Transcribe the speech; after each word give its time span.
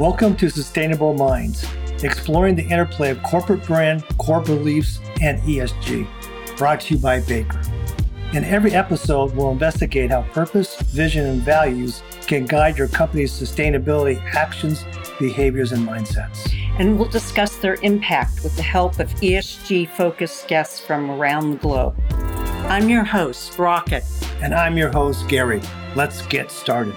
Welcome 0.00 0.34
to 0.36 0.48
Sustainable 0.48 1.12
Minds, 1.12 1.62
exploring 2.02 2.54
the 2.54 2.62
interplay 2.62 3.10
of 3.10 3.22
corporate 3.22 3.62
brand, 3.66 4.02
core 4.16 4.40
beliefs, 4.40 4.98
and 5.20 5.38
ESG. 5.42 6.08
Brought 6.56 6.80
to 6.80 6.94
you 6.94 7.00
by 7.02 7.20
Baker. 7.20 7.60
In 8.32 8.42
every 8.44 8.72
episode, 8.72 9.36
we'll 9.36 9.50
investigate 9.50 10.10
how 10.10 10.22
purpose, 10.22 10.80
vision, 10.80 11.26
and 11.26 11.42
values 11.42 12.02
can 12.22 12.46
guide 12.46 12.78
your 12.78 12.88
company's 12.88 13.30
sustainability 13.30 14.18
actions, 14.34 14.86
behaviors, 15.18 15.72
and 15.72 15.86
mindsets. 15.86 16.50
And 16.78 16.98
we'll 16.98 17.10
discuss 17.10 17.56
their 17.56 17.74
impact 17.82 18.42
with 18.42 18.56
the 18.56 18.62
help 18.62 19.00
of 19.00 19.10
ESG 19.16 19.90
focused 19.90 20.48
guests 20.48 20.80
from 20.80 21.10
around 21.10 21.50
the 21.50 21.58
globe. 21.58 21.94
I'm 22.70 22.88
your 22.88 23.04
host, 23.04 23.58
Rocket. 23.58 24.04
And 24.40 24.54
I'm 24.54 24.78
your 24.78 24.90
host, 24.90 25.28
Gary. 25.28 25.60
Let's 25.94 26.22
get 26.22 26.50
started. 26.50 26.96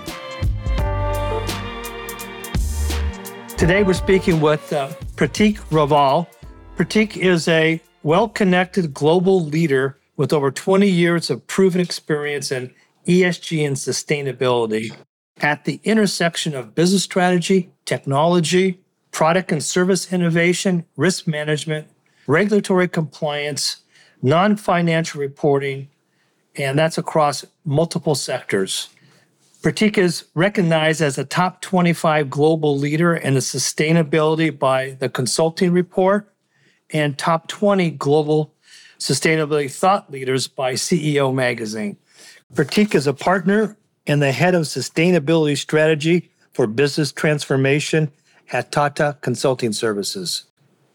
Today 3.63 3.81
we're 3.81 3.93
speaking 3.93 4.41
with 4.41 4.73
uh, 4.73 4.89
Pratik 5.15 5.55
Raval. 5.69 6.27
Pratik 6.75 7.15
is 7.15 7.47
a 7.47 7.81
well 8.03 8.27
connected 8.27 8.93
global 8.93 9.41
leader 9.41 9.97
with 10.17 10.33
over 10.33 10.51
20 10.51 10.85
years 10.85 11.29
of 11.29 11.47
proven 11.47 11.79
experience 11.79 12.51
in 12.51 12.73
ESG 13.07 13.65
and 13.65 13.77
sustainability 13.77 14.93
at 15.37 15.63
the 15.63 15.79
intersection 15.85 16.53
of 16.53 16.75
business 16.75 17.05
strategy, 17.05 17.71
technology, 17.85 18.81
product 19.11 19.49
and 19.53 19.63
service 19.63 20.11
innovation, 20.11 20.83
risk 20.97 21.25
management, 21.25 21.87
regulatory 22.27 22.89
compliance, 22.89 23.77
non 24.21 24.57
financial 24.57 25.21
reporting, 25.21 25.87
and 26.57 26.77
that's 26.77 26.97
across 26.97 27.45
multiple 27.63 28.13
sectors. 28.13 28.89
Pratik 29.63 29.97
is 29.97 30.25
recognized 30.35 31.01
as 31.01 31.17
a 31.17 31.23
top 31.23 31.61
25 31.61 32.29
global 32.29 32.77
leader 32.77 33.15
in 33.15 33.35
the 33.35 33.39
sustainability 33.39 34.51
by 34.59 34.97
the 34.99 35.07
Consulting 35.07 35.71
Report 35.71 36.29
and 36.91 37.17
top 37.17 37.47
20 37.47 37.91
global 37.91 38.53
sustainability 38.99 39.71
thought 39.71 40.11
leaders 40.11 40.49
by 40.49 40.73
CEO 40.73 41.33
Magazine. 41.33 41.95
Pratik 42.53 42.93
is 42.93 43.07
a 43.07 43.13
partner 43.13 43.77
and 44.05 44.21
the 44.21 44.33
head 44.33 44.53
of 44.53 44.63
sustainability 44.63 45.57
strategy 45.57 46.29
for 46.51 46.67
business 46.67 47.13
transformation 47.13 48.11
at 48.51 48.69
Tata 48.69 49.17
Consulting 49.21 49.71
Services. 49.71 50.43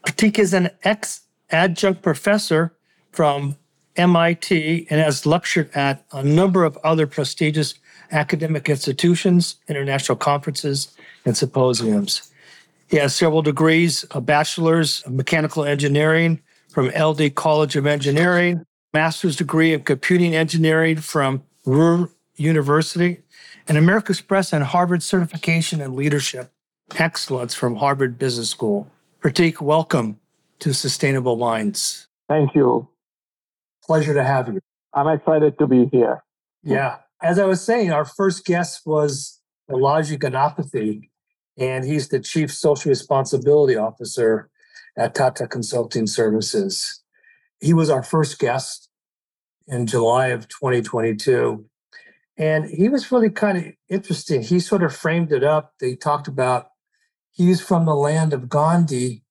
Pratik 0.05 0.37
is 0.37 0.53
an 0.53 0.69
ex 0.83 1.21
adjunct 1.49 2.03
professor 2.03 2.75
from 3.11 3.57
MIT 3.95 4.85
and 4.91 5.01
has 5.01 5.25
lectured 5.25 5.71
at 5.73 6.05
a 6.11 6.21
number 6.21 6.63
of 6.65 6.77
other 6.83 7.07
prestigious 7.07 7.73
academic 8.11 8.69
institutions, 8.69 9.55
international 9.67 10.15
conferences, 10.15 10.95
and 11.25 11.35
symposiums. 11.37 12.31
He 12.87 12.97
has 12.97 13.13
several 13.13 13.41
degrees, 13.41 14.05
a 14.11 14.21
bachelor's 14.21 15.01
of 15.03 15.13
mechanical 15.13 15.63
engineering 15.63 16.41
from 16.69 16.87
LD 16.87 17.35
College 17.35 17.75
of 17.75 17.85
Engineering, 17.85 18.65
master's 18.93 19.35
degree 19.35 19.73
in 19.73 19.81
computing 19.81 20.35
engineering 20.35 20.97
from 20.97 21.43
Ruhr 21.65 22.09
University, 22.35 23.19
and 23.67 23.77
American 23.77 24.13
Express 24.13 24.53
and 24.53 24.63
Harvard 24.63 25.03
certification 25.03 25.81
in 25.81 25.95
leadership 25.95 26.51
excellence 26.97 27.53
from 27.53 27.75
Harvard 27.75 28.17
Business 28.17 28.49
School. 28.49 28.89
Pratik, 29.21 29.61
welcome 29.61 30.19
to 30.59 30.73
Sustainable 30.73 31.35
Minds. 31.35 32.07
Thank 32.27 32.55
you. 32.55 32.87
Pleasure 33.85 34.13
to 34.13 34.23
have 34.23 34.47
you. 34.47 34.59
I'm 34.93 35.07
excited 35.07 35.59
to 35.59 35.67
be 35.67 35.85
here. 35.91 36.23
Yeah. 36.63 36.97
As 37.21 37.37
I 37.37 37.45
was 37.45 37.61
saying, 37.61 37.91
our 37.91 38.05
first 38.05 38.45
guest 38.45 38.83
was 38.85 39.41
Balaji 39.69 40.17
Ganapathy, 40.17 41.09
and 41.57 41.83
he's 41.83 42.07
the 42.07 42.19
Chief 42.19 42.51
Social 42.51 42.89
Responsibility 42.89 43.75
Officer 43.75 44.49
at 44.97 45.15
Tata 45.15 45.47
Consulting 45.47 46.07
Services. 46.07 47.03
He 47.59 47.73
was 47.73 47.89
our 47.89 48.03
first 48.03 48.39
guest 48.39 48.89
in 49.67 49.85
July 49.85 50.27
of 50.27 50.47
2022. 50.47 51.65
And 52.37 52.65
he 52.65 52.87
was 52.87 53.11
really 53.11 53.29
kind 53.29 53.57
of 53.57 53.65
interesting. 53.89 54.41
He 54.41 54.61
sort 54.61 54.81
of 54.81 54.95
framed 54.95 55.33
it 55.33 55.43
up. 55.43 55.73
They 55.81 55.95
talked 55.95 56.29
about 56.29 56.69
he's 57.33 57.59
from 57.59 57.85
the 57.85 57.95
land 57.95 58.31
of 58.31 58.47
Gandhi, 58.47 59.23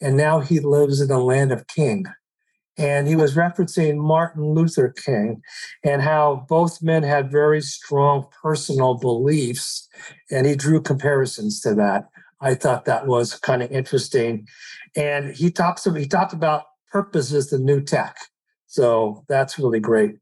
and 0.00 0.16
now 0.16 0.40
he 0.40 0.58
lives 0.58 1.02
in 1.02 1.08
the 1.08 1.18
land 1.18 1.52
of 1.52 1.66
King 1.66 2.06
and 2.78 3.08
he 3.08 3.16
was 3.16 3.34
referencing 3.36 3.96
Martin 3.96 4.54
Luther 4.54 4.88
King 4.90 5.42
and 5.82 6.02
how 6.02 6.46
both 6.48 6.82
men 6.82 7.02
had 7.02 7.30
very 7.30 7.60
strong 7.60 8.26
personal 8.42 8.94
beliefs, 8.94 9.88
and 10.30 10.46
he 10.46 10.54
drew 10.54 10.80
comparisons 10.80 11.60
to 11.62 11.74
that. 11.74 12.08
I 12.40 12.54
thought 12.54 12.84
that 12.84 13.06
was 13.06 13.34
kind 13.34 13.62
of 13.62 13.70
interesting, 13.72 14.46
and 14.94 15.34
he 15.34 15.50
talks 15.50 15.84
he 15.84 16.06
talked 16.06 16.34
about 16.34 16.64
purpose 16.92 17.32
is 17.32 17.50
the 17.50 17.58
new 17.58 17.80
tech, 17.80 18.16
so 18.66 19.24
that's 19.28 19.58
really 19.58 19.80
great. 19.80 20.16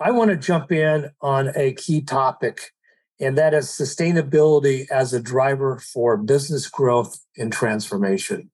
I 0.00 0.10
want 0.10 0.30
to 0.30 0.36
jump 0.36 0.72
in 0.72 1.10
on 1.20 1.52
a 1.54 1.72
key 1.74 2.02
topic, 2.02 2.72
and 3.20 3.38
that 3.38 3.54
is 3.54 3.68
sustainability 3.68 4.90
as 4.90 5.12
a 5.12 5.22
driver 5.22 5.78
for 5.78 6.16
business 6.16 6.68
growth 6.68 7.20
and 7.38 7.52
transformation. 7.52 8.50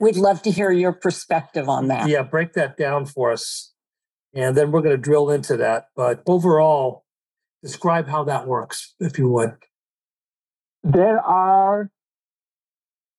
We'd 0.00 0.16
love 0.16 0.40
to 0.42 0.50
hear 0.50 0.72
your 0.72 0.92
perspective 0.92 1.68
on 1.68 1.88
that. 1.88 2.08
Yeah, 2.08 2.22
break 2.22 2.54
that 2.54 2.78
down 2.78 3.04
for 3.04 3.30
us. 3.30 3.74
And 4.34 4.56
then 4.56 4.72
we're 4.72 4.80
going 4.80 4.96
to 4.96 5.02
drill 5.02 5.30
into 5.30 5.58
that. 5.58 5.88
But 5.94 6.22
overall, 6.26 7.04
describe 7.62 8.08
how 8.08 8.24
that 8.24 8.46
works, 8.46 8.94
if 8.98 9.18
you 9.18 9.28
would. 9.28 9.56
There 10.82 11.20
are 11.20 11.90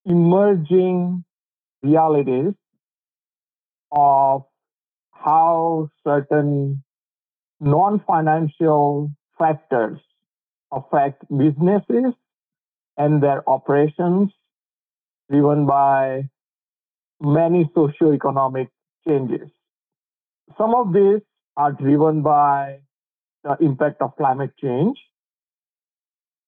emerging 0.06 1.24
realities 1.84 2.54
of 3.92 4.46
how 5.12 5.90
certain 6.04 6.84
non 7.60 8.04
financial 8.08 9.12
factors 9.38 10.00
affect 10.72 11.26
businesses 11.30 12.16
and 12.98 13.22
their 13.22 13.48
operations 13.48 14.32
driven 15.30 15.68
by 15.68 16.31
many 17.22 17.66
socioeconomic 17.76 18.68
changes. 19.08 19.50
Some 20.58 20.76
of 20.76 20.94
these 20.94 21.22
are 21.56 21.72
driven 21.72 22.22
by 22.22 22.80
the 23.44 23.58
impact 23.62 24.02
of 24.02 24.16
climate 24.18 24.52
change, 24.62 24.98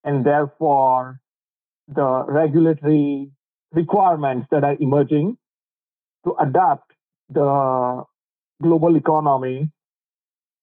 and 0.04 0.26
therefore 0.26 1.20
the 1.88 2.26
regulatory 2.28 3.32
requirements 3.72 4.48
that 4.52 4.64
are 4.64 4.76
emerging 4.80 5.38
to 6.26 6.36
adapt 6.40 6.92
the 7.30 8.04
global 8.62 8.96
economy 8.96 9.70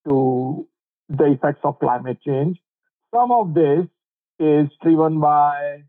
to 0.08 0.66
the 1.08 1.24
effects 1.24 1.60
of 1.64 1.78
climate 1.78 2.18
change. 2.26 2.58
Some 3.14 3.32
of 3.32 3.54
this 3.54 3.86
is 4.38 4.68
driven 4.82 5.20
by 5.20 5.82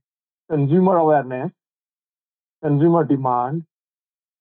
consumer 0.49 0.97
awareness, 0.97 1.51
consumer 2.63 3.05
demand, 3.05 3.63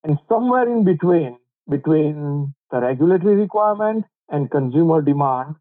and 0.04 0.18
somewhere 0.28 0.70
in 0.70 0.84
between, 0.84 1.38
between 1.68 2.54
the 2.70 2.80
regulatory 2.80 3.36
requirement 3.36 4.04
and 4.28 4.50
consumer 4.50 5.02
demand, 5.02 5.56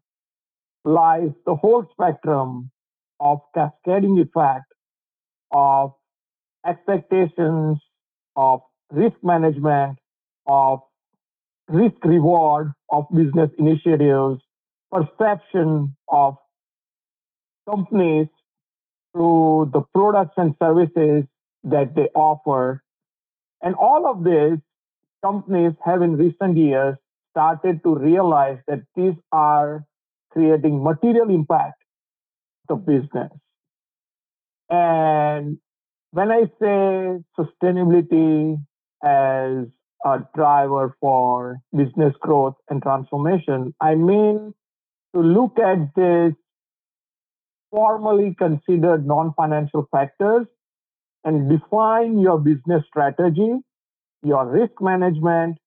lies 0.84 1.30
the 1.46 1.54
whole 1.54 1.86
spectrum 1.92 2.70
of 3.20 3.40
cascading 3.54 4.18
effect 4.18 4.64
of 5.52 5.92
expectations 6.66 7.78
of 8.36 8.60
risk 8.90 9.16
management, 9.22 9.98
of 10.46 10.80
risk 11.68 12.02
reward 12.04 12.72
of 12.90 13.06
business 13.14 13.50
initiatives, 13.58 14.40
perception 14.90 15.96
of 16.08 16.36
companies 17.68 18.26
through 19.12 19.70
the 19.72 19.82
products 19.94 20.34
and 20.36 20.54
services 20.62 21.24
that 21.64 21.94
they 21.94 22.08
offer, 22.14 22.82
and 23.62 23.74
all 23.74 24.06
of 24.06 24.24
this, 24.24 24.58
companies 25.22 25.72
have 25.84 26.02
in 26.02 26.16
recent 26.16 26.56
years 26.56 26.96
started 27.30 27.82
to 27.84 27.94
realize 27.94 28.58
that 28.66 28.80
these 28.96 29.14
are 29.32 29.84
creating 30.30 30.82
material 30.82 31.28
impact 31.30 31.82
to 32.68 32.76
business. 32.76 33.30
And 34.70 35.58
when 36.12 36.30
I 36.30 36.44
say 36.60 37.18
sustainability 37.38 38.56
as 39.02 39.66
a 40.04 40.18
driver 40.34 40.96
for 41.00 41.58
business 41.76 42.14
growth 42.20 42.54
and 42.68 42.82
transformation, 42.82 43.74
I 43.80 43.94
mean 43.94 44.54
to 45.14 45.20
look 45.20 45.58
at 45.58 45.94
this 45.94 46.34
formally 47.70 48.34
considered 48.38 49.06
non 49.06 49.34
financial 49.36 49.86
factors 49.90 50.46
and 51.24 51.48
define 51.50 52.18
your 52.18 52.38
business 52.38 52.82
strategy, 52.88 53.52
your 54.22 54.46
risk 54.46 54.72
management, 54.80 55.58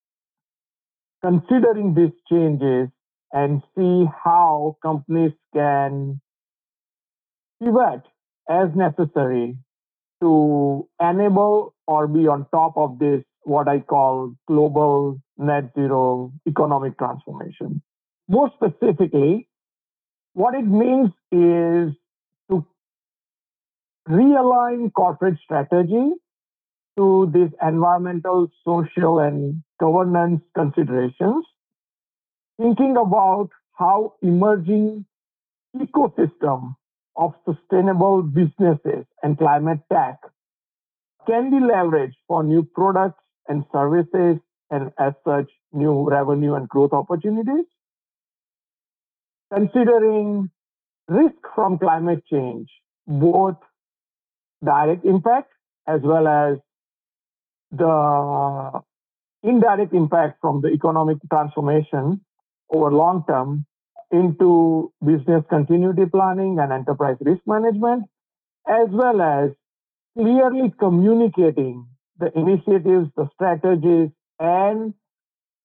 considering 1.23 1.93
these 1.93 2.13
changes 2.29 2.89
and 3.31 3.61
see 3.75 4.05
how 4.23 4.77
companies 4.81 5.31
can 5.53 6.19
pivot 7.61 8.01
as 8.49 8.69
necessary 8.75 9.57
to 10.21 10.87
enable 11.01 11.73
or 11.87 12.07
be 12.07 12.27
on 12.27 12.45
top 12.51 12.73
of 12.77 12.99
this, 12.99 13.23
what 13.43 13.67
I 13.67 13.79
call 13.79 14.35
global 14.47 15.19
net 15.37 15.71
zero 15.75 16.31
economic 16.47 16.97
transformation. 16.97 17.81
More 18.27 18.51
specifically, 18.55 19.47
what 20.33 20.55
it 20.55 20.65
means 20.65 21.09
is 21.31 21.93
realign 24.07 24.91
corporate 24.93 25.37
strategy 25.43 26.11
to 26.97 27.31
these 27.33 27.49
environmental, 27.61 28.47
social, 28.65 29.19
and 29.19 29.63
governance 29.79 30.41
considerations, 30.55 31.45
thinking 32.59 32.95
about 32.97 33.49
how 33.73 34.13
emerging 34.21 35.05
ecosystem 35.75 36.75
of 37.15 37.33
sustainable 37.45 38.21
businesses 38.21 39.05
and 39.23 39.37
climate 39.37 39.79
tech 39.91 40.17
can 41.27 41.49
be 41.49 41.57
leveraged 41.57 42.15
for 42.27 42.43
new 42.43 42.63
products 42.75 43.21
and 43.47 43.63
services 43.71 44.37
and 44.69 44.91
as 44.99 45.13
such 45.25 45.49
new 45.71 46.07
revenue 46.09 46.53
and 46.55 46.67
growth 46.69 46.93
opportunities. 46.93 47.65
Considering 49.53 50.49
risk 51.07 51.35
from 51.53 51.77
climate 51.77 52.23
change 52.31 52.67
both 53.07 53.57
direct 54.63 55.05
impact 55.05 55.51
as 55.87 56.01
well 56.03 56.27
as 56.27 56.57
the 57.71 58.81
indirect 59.43 59.93
impact 59.93 60.39
from 60.41 60.61
the 60.61 60.69
economic 60.69 61.17
transformation 61.29 62.21
over 62.71 62.91
long 62.91 63.23
term 63.27 63.65
into 64.11 64.91
business 65.05 65.43
continuity 65.49 66.05
planning 66.05 66.59
and 66.59 66.71
enterprise 66.71 67.17
risk 67.21 67.41
management, 67.47 68.03
as 68.67 68.87
well 68.91 69.21
as 69.21 69.49
clearly 70.17 70.73
communicating 70.79 71.87
the 72.19 72.31
initiatives, 72.37 73.09
the 73.17 73.27
strategies, 73.33 74.09
and 74.39 74.93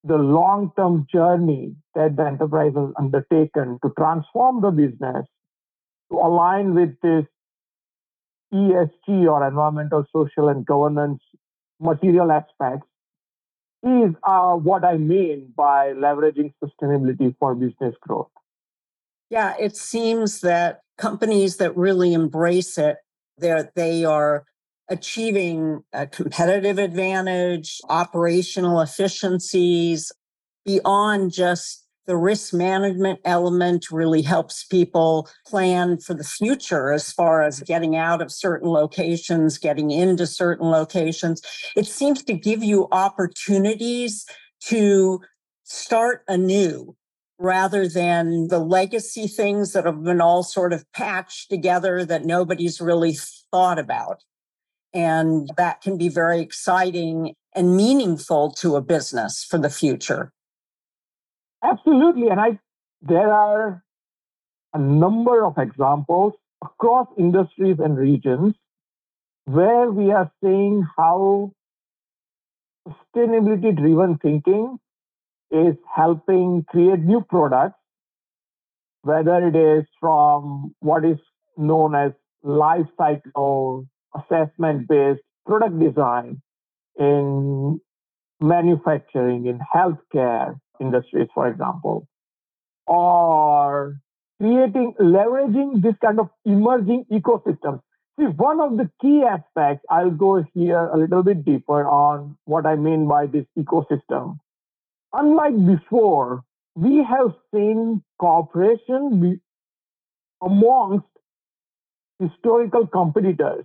the 0.04 0.16
long 0.16 0.72
term 0.76 1.06
journey 1.12 1.74
that 1.94 2.16
the 2.16 2.24
enterprise 2.24 2.72
has 2.74 2.90
undertaken 2.98 3.78
to 3.82 3.92
transform 3.98 4.62
the 4.62 4.70
business 4.70 5.26
to 6.10 6.16
align 6.18 6.74
with 6.74 6.98
this 7.02 7.26
ESG 8.52 9.30
or 9.30 9.46
environmental, 9.46 10.04
social, 10.12 10.48
and 10.48 10.64
governance 10.64 11.20
material 11.80 12.32
aspects 12.32 12.86
is 13.82 14.14
uh, 14.24 14.54
what 14.54 14.84
I 14.84 14.96
mean 14.96 15.52
by 15.56 15.92
leveraging 15.92 16.52
sustainability 16.62 17.34
for 17.38 17.54
business 17.54 17.94
growth. 18.00 18.30
Yeah, 19.30 19.54
it 19.58 19.76
seems 19.76 20.40
that 20.40 20.80
companies 20.96 21.58
that 21.58 21.76
really 21.76 22.12
embrace 22.12 22.78
it, 22.78 22.96
they 23.38 24.04
are 24.04 24.44
achieving 24.88 25.84
a 25.92 26.06
competitive 26.06 26.78
advantage, 26.78 27.78
operational 27.88 28.80
efficiencies 28.80 30.10
beyond 30.64 31.32
just 31.32 31.84
the 32.08 32.16
risk 32.16 32.55
management 32.55 33.20
element 33.26 33.90
really 33.90 34.22
helps 34.22 34.64
people 34.64 35.28
plan 35.46 35.99
for 35.99 36.14
the 36.14 36.25
future 36.25 36.90
as 36.90 37.12
far 37.12 37.43
as 37.43 37.60
getting 37.60 37.96
out 37.96 38.22
of 38.22 38.32
certain 38.32 38.70
locations, 38.70 39.58
getting 39.58 39.90
into 39.90 40.26
certain 40.26 40.70
locations. 40.70 41.43
It 41.76 41.87
seems 41.87 42.25
to 42.25 42.32
give 42.32 42.64
you 42.64 42.88
opportunities 42.93 44.25
to 44.64 45.20
start 45.64 46.25
anew 46.28 46.96
rather 47.38 47.87
than 47.87 48.49
the 48.49 48.58
legacy 48.58 49.28
things 49.28 49.75
that 49.75 49.84
have 49.84 50.02
been 50.02 50.22
all 50.22 50.43
sort 50.43 50.72
of 50.72 50.90
patched 50.93 51.50
together 51.50 52.06
that 52.06 52.25
nobody's 52.25 52.81
really 52.81 53.16
thought 53.52 53.78
about. 53.78 54.25
And 54.94 55.50
that 55.58 55.82
can 55.82 55.99
be 55.99 56.08
very 56.08 56.40
exciting 56.40 57.34
and 57.55 57.76
meaningful 57.76 58.50
to 58.52 58.76
a 58.76 58.81
business 58.81 59.44
for 59.44 59.58
the 59.58 59.70
future. 59.70 60.32
Absolutely. 61.62 62.28
And 62.28 62.40
I 62.40 62.58
there 63.02 63.32
are 63.32 63.82
a 64.75 64.78
number 64.78 65.44
of 65.44 65.58
examples 65.58 66.34
across 66.62 67.08
industries 67.19 67.78
and 67.78 67.96
regions 67.96 68.55
where 69.46 69.90
we 69.90 70.12
are 70.12 70.31
seeing 70.43 70.87
how 70.96 71.52
sustainability 72.88 73.76
driven 73.76 74.19
thinking 74.19 74.78
is 75.50 75.76
helping 75.94 76.64
create 76.69 77.00
new 77.00 77.22
products, 77.22 77.78
whether 79.02 79.46
it 79.49 79.56
is 79.56 79.87
from 80.00 80.75
what 80.81 81.05
is 81.05 81.19
known 81.56 81.94
as 81.94 82.12
life 82.43 82.87
cycle 82.96 83.87
assessment 84.14 84.88
based 84.88 85.22
product 85.46 85.78
design 85.78 86.40
in 86.99 87.81
manufacturing, 88.40 89.46
in 89.46 89.58
healthcare 89.75 90.58
industries, 90.80 91.28
for 91.34 91.48
example, 91.48 92.06
or 92.86 94.00
creating, 94.40 94.94
leveraging 95.00 95.82
this 95.82 95.94
kind 96.02 96.20
of 96.20 96.28
emerging 96.44 97.04
ecosystems. 97.12 97.80
See, 98.19 98.26
one 98.26 98.60
of 98.60 98.76
the 98.76 98.90
key 99.00 99.22
aspects, 99.22 99.84
I'll 99.90 100.10
go 100.10 100.44
here 100.54 100.88
a 100.88 100.96
little 100.96 101.22
bit 101.22 101.44
deeper 101.44 101.86
on 101.86 102.36
what 102.44 102.66
I 102.66 102.76
mean 102.76 103.06
by 103.08 103.26
this 103.26 103.46
ecosystem. 103.56 104.38
Unlike 105.12 105.66
before, 105.66 106.42
we 106.75 107.02
have 107.02 107.34
seen 107.52 108.04
cooperation 108.20 109.40
amongst 110.42 111.06
historical 112.20 112.86
competitors 112.86 113.64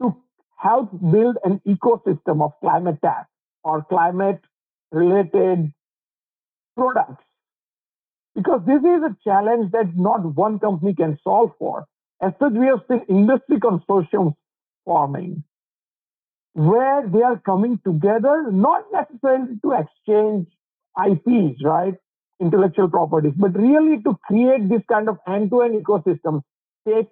to 0.00 0.16
help 0.56 0.90
build 1.12 1.36
an 1.44 1.60
ecosystem 1.66 2.42
of 2.42 2.52
climate 2.60 2.98
tech 3.02 3.26
or 3.62 3.84
climate 3.84 4.40
related 4.92 5.72
products. 6.76 7.24
Because 8.34 8.62
this 8.66 8.80
is 8.80 9.02
a 9.02 9.16
challenge 9.24 9.70
that 9.72 9.92
not 9.96 10.24
one 10.34 10.58
company 10.58 10.94
can 10.94 11.18
solve 11.22 11.52
for. 11.58 11.86
As 12.20 12.32
such, 12.40 12.52
we 12.52 12.66
have 12.66 12.80
seen 12.88 13.02
industry 13.08 13.58
consortiums 13.58 14.34
forming 14.84 15.44
where 16.54 17.06
they 17.08 17.22
are 17.22 17.38
coming 17.40 17.80
together, 17.84 18.50
not 18.50 18.84
necessarily 18.92 19.58
to 19.62 19.72
exchange 19.72 20.46
IPs, 20.98 21.62
right? 21.64 21.94
Intellectual 22.40 22.88
properties, 22.88 23.32
but 23.36 23.56
really 23.56 24.02
to 24.02 24.16
create 24.26 24.68
this 24.68 24.82
kind 24.90 25.08
of 25.08 25.18
end 25.28 25.50
to 25.50 25.62
end 25.62 25.84
ecosystem. 25.84 26.42
Take 26.88 27.08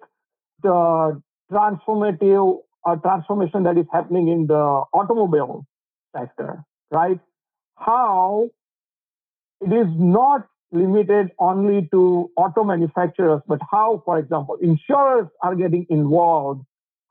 the 0.61 1.21
transformative 1.51 2.59
uh, 2.85 2.95
transformation 2.97 3.63
that 3.63 3.77
is 3.77 3.85
happening 3.91 4.29
in 4.29 4.47
the 4.47 4.83
automobile 4.93 5.65
sector, 6.15 6.63
right? 6.91 7.19
How 7.75 8.49
it 9.65 9.73
is 9.73 9.87
not 9.95 10.47
limited 10.71 11.31
only 11.39 11.87
to 11.91 12.29
auto 12.35 12.63
manufacturers, 12.63 13.41
but 13.47 13.59
how, 13.71 14.01
for 14.05 14.17
example, 14.17 14.57
insurers 14.61 15.27
are 15.43 15.55
getting 15.55 15.85
involved, 15.89 16.63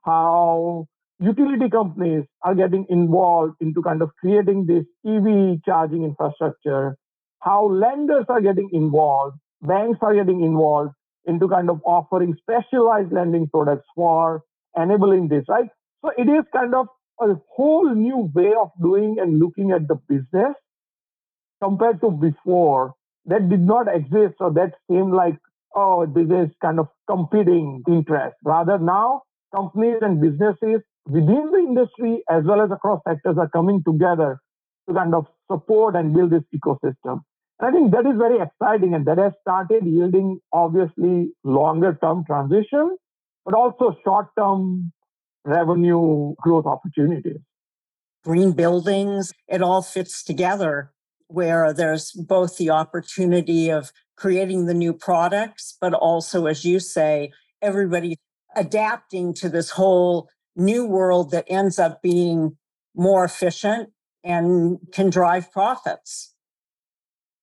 how 0.03 0.85
utility 1.19 1.69
companies 1.69 2.25
are 2.43 2.55
getting 2.55 2.85
involved 2.89 3.55
into 3.61 3.81
kind 3.81 4.01
of 4.01 4.09
creating 4.19 4.65
this 4.65 4.83
EV 5.07 5.63
charging 5.63 6.03
infrastructure, 6.03 6.97
how 7.39 7.65
lenders 7.67 8.25
are 8.27 8.41
getting 8.41 8.69
involved, 8.73 9.37
banks 9.61 9.99
are 10.01 10.13
getting 10.13 10.43
involved 10.43 10.91
into 11.25 11.47
kind 11.47 11.69
of 11.69 11.79
offering 11.85 12.35
specialized 12.41 13.13
lending 13.13 13.47
products 13.47 13.85
for 13.95 14.41
enabling 14.75 15.29
this, 15.29 15.45
right? 15.47 15.69
So 16.03 16.11
it 16.17 16.27
is 16.27 16.43
kind 16.53 16.75
of 16.75 16.87
a 17.21 17.35
whole 17.55 17.93
new 17.95 18.29
way 18.33 18.51
of 18.59 18.71
doing 18.81 19.17
and 19.21 19.39
looking 19.39 19.71
at 19.71 19.87
the 19.87 19.95
business 20.09 20.53
compared 21.63 22.01
to 22.01 22.11
before 22.11 22.93
that 23.25 23.49
did 23.49 23.61
not 23.61 23.87
exist 23.87 24.35
or 24.39 24.51
that 24.51 24.73
seemed 24.89 25.13
like, 25.13 25.37
oh, 25.75 26.05
this 26.05 26.25
is 26.25 26.53
kind 26.61 26.79
of 26.79 26.87
competing 27.09 27.81
interest. 27.87 28.35
Rather 28.43 28.77
now, 28.77 29.21
companies 29.55 29.97
and 30.01 30.19
businesses 30.19 30.81
within 31.07 31.51
the 31.51 31.59
industry 31.59 32.21
as 32.29 32.43
well 32.43 32.61
as 32.61 32.69
across 32.71 32.99
sectors 33.07 33.37
are 33.37 33.49
coming 33.49 33.81
together 33.87 34.39
to 34.87 34.93
kind 34.93 35.15
of 35.15 35.25
support 35.49 35.95
and 35.95 36.13
build 36.13 36.31
this 36.31 36.43
ecosystem. 36.53 37.21
And 37.59 37.69
I 37.69 37.71
think 37.71 37.91
that 37.91 38.05
is 38.05 38.17
very 38.17 38.39
exciting 38.41 38.93
and 38.93 39.05
that 39.05 39.17
has 39.17 39.31
started 39.41 39.85
yielding 39.85 40.39
obviously 40.51 41.31
longer 41.45 41.97
term 42.01 42.25
transition, 42.25 42.97
but 43.45 43.53
also 43.53 43.95
short 44.03 44.27
term 44.37 44.91
revenue 45.45 46.35
growth 46.41 46.65
opportunities. 46.65 47.39
Green 48.25 48.51
buildings, 48.51 49.33
it 49.47 49.61
all 49.61 49.81
fits 49.81 50.23
together 50.23 50.93
where 51.33 51.73
there's 51.73 52.11
both 52.11 52.57
the 52.57 52.69
opportunity 52.69 53.69
of 53.69 53.91
creating 54.15 54.67
the 54.67 54.73
new 54.73 54.93
products, 54.93 55.75
but 55.81 55.93
also, 55.93 56.45
as 56.45 56.63
you 56.63 56.79
say, 56.79 57.31
everybody 57.61 58.15
adapting 58.55 59.33
to 59.33 59.49
this 59.49 59.71
whole 59.71 60.29
new 60.55 60.85
world 60.85 61.31
that 61.31 61.45
ends 61.47 61.79
up 61.79 62.01
being 62.03 62.55
more 62.95 63.25
efficient 63.25 63.89
and 64.23 64.77
can 64.93 65.09
drive 65.09 65.51
profits. 65.51 66.35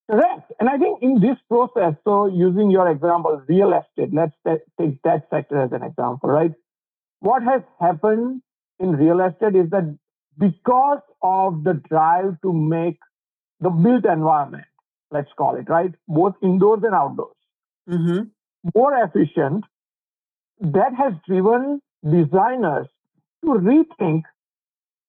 Correct. 0.09 0.53
And 0.61 0.69
I 0.69 0.79
think 0.79 1.03
in 1.03 1.21
this 1.21 1.37
process, 1.49 1.95
so 2.05 2.27
using 2.27 2.71
your 2.71 2.89
example, 2.89 3.43
real 3.49 3.73
estate, 3.73 4.15
let's 4.15 4.35
take 4.81 5.03
that 5.03 5.27
sector 5.31 5.61
as 5.61 5.73
an 5.73 5.83
example, 5.83 6.31
right? 6.31 6.53
What 7.19 7.43
has 7.43 7.63
happened 7.81 8.43
in 8.79 8.93
real 8.93 9.21
estate 9.21 9.57
is 9.57 9.71
that 9.71 9.99
because 10.39 11.03
of 11.23 11.65
the 11.65 11.75
drive 11.89 12.41
to 12.43 12.53
make 12.53 12.99
the 13.61 13.71
built 13.71 14.05
environment, 14.05 14.65
let's 15.11 15.31
call 15.37 15.57
it, 15.57 15.69
right? 15.69 15.93
Both 16.09 16.35
indoors 16.43 16.81
and 16.83 16.95
outdoors, 16.95 17.37
mm-hmm. 17.89 18.25
more 18.75 18.95
efficient, 19.05 19.65
that 20.61 20.95
has 20.97 21.15
driven 21.27 21.81
designers 22.05 22.87
to 23.45 23.51
rethink 23.51 24.23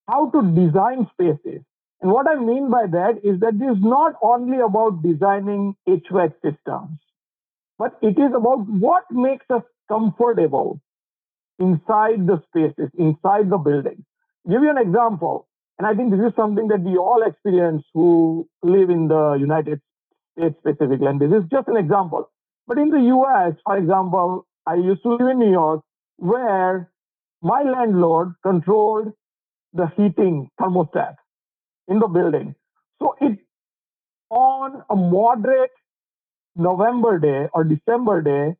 how 0.08 0.29
to 0.31 0.41
design 0.55 1.08
spaces. 1.13 1.62
And 2.01 2.12
what 2.12 2.27
I 2.27 2.36
mean 2.36 2.70
by 2.72 2.88
that 2.88 3.22
is 3.24 3.39
that 3.41 3.53
it 3.55 3.63
is 3.63 3.77
not 3.79 4.15
only 4.22 4.60
about 4.60 5.03
designing 5.03 5.75
HVAC 5.88 6.34
systems, 6.41 7.00
but 7.77 7.98
it 8.01 8.17
is 8.17 8.34
about 8.36 8.67
what 8.67 9.03
makes 9.12 9.46
us 9.50 9.63
comfortable 9.88 10.79
inside 11.60 12.25
the 12.25 12.41
spaces, 12.48 12.89
inside 12.98 13.50
the 13.50 13.58
building. 13.58 14.03
Give 14.50 14.63
you 14.63 14.72
an 14.72 14.77
example, 14.77 15.48
and 15.79 15.87
I 15.87 15.95
think 15.95 16.11
this 16.11 16.19
is 16.19 16.33
something 16.35 16.67
that 16.69 16.81
we 16.81 16.97
all 16.97 17.23
experience 17.25 17.83
who 17.93 18.47
live 18.63 18.89
in 18.89 19.07
the 19.07 19.37
United 19.39 19.81
States 20.37 20.55
specifically, 20.59 21.07
and 21.07 21.19
this 21.21 21.31
is 21.31 21.43
just 21.51 21.67
an 21.67 21.77
example. 21.77 22.29
But 22.67 22.77
in 22.77 22.89
the 22.89 23.01
US, 23.15 23.55
for 23.65 23.77
example, 23.77 24.47
I 24.67 24.75
used 24.75 25.03
to 25.03 25.09
live 25.15 25.29
in 25.29 25.39
New 25.39 25.51
York, 25.51 25.81
where 26.17 26.91
my 27.41 27.63
landlord 27.63 28.33
controlled 28.43 29.13
the 29.73 29.87
heating 29.97 30.49
thermostat 30.59 31.15
in 31.87 31.99
the 31.99 32.07
building. 32.07 32.55
So 33.01 33.15
it 33.21 33.39
on 34.31 34.83
a 34.89 34.95
moderate 34.95 35.71
November 36.55 37.19
day 37.19 37.49
or 37.53 37.65
December 37.65 38.21
day, 38.21 38.55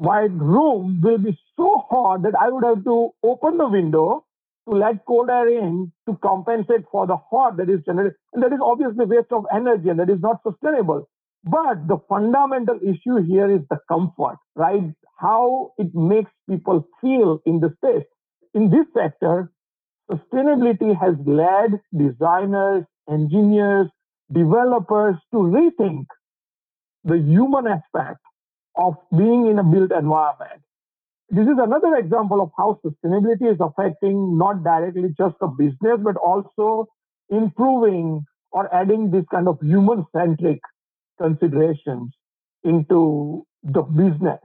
my 0.00 0.22
room 0.22 1.00
will 1.02 1.18
be 1.18 1.38
so 1.56 1.86
hot 1.90 2.22
that 2.24 2.34
I 2.40 2.50
would 2.50 2.64
have 2.64 2.84
to 2.84 3.10
open 3.24 3.58
the 3.58 3.68
window 3.68 4.25
to 4.68 4.76
let 4.76 5.04
cold 5.06 5.30
air 5.30 5.48
in 5.48 5.92
to 6.08 6.16
compensate 6.22 6.84
for 6.90 7.06
the 7.06 7.16
hot 7.16 7.56
that 7.58 7.70
is 7.70 7.80
generated. 7.86 8.14
And 8.32 8.42
that 8.42 8.52
is 8.52 8.60
obviously 8.62 9.06
waste 9.06 9.32
of 9.32 9.46
energy 9.54 9.88
and 9.88 9.98
that 10.00 10.10
is 10.10 10.20
not 10.20 10.40
sustainable. 10.42 11.08
But 11.44 11.86
the 11.86 11.98
fundamental 12.08 12.78
issue 12.82 13.22
here 13.22 13.50
is 13.50 13.62
the 13.70 13.78
comfort, 13.88 14.38
right? 14.56 14.92
How 15.18 15.72
it 15.78 15.94
makes 15.94 16.30
people 16.48 16.86
feel 17.00 17.40
in 17.46 17.60
the 17.60 17.72
space. 17.78 18.06
In 18.54 18.70
this 18.70 18.86
sector, 18.94 19.52
sustainability 20.10 20.98
has 20.98 21.14
led 21.26 21.80
designers, 21.96 22.84
engineers, 23.10 23.88
developers 24.32 25.16
to 25.32 25.38
rethink 25.38 26.06
the 27.04 27.18
human 27.18 27.66
aspect 27.68 28.20
of 28.76 28.94
being 29.16 29.46
in 29.46 29.58
a 29.58 29.64
built 29.64 29.92
environment. 29.92 30.62
This 31.28 31.46
is 31.46 31.58
another 31.58 31.96
example 31.96 32.40
of 32.40 32.50
how 32.56 32.78
sustainability 32.84 33.52
is 33.52 33.58
affecting 33.60 34.38
not 34.38 34.62
directly 34.62 35.12
just 35.18 35.34
the 35.40 35.48
business, 35.48 35.98
but 36.02 36.16
also 36.16 36.86
improving 37.28 38.24
or 38.52 38.72
adding 38.72 39.10
this 39.10 39.24
kind 39.30 39.48
of 39.48 39.58
human 39.60 40.06
centric 40.14 40.60
considerations 41.20 42.14
into 42.62 43.44
the 43.62 43.82
business. 43.82 44.40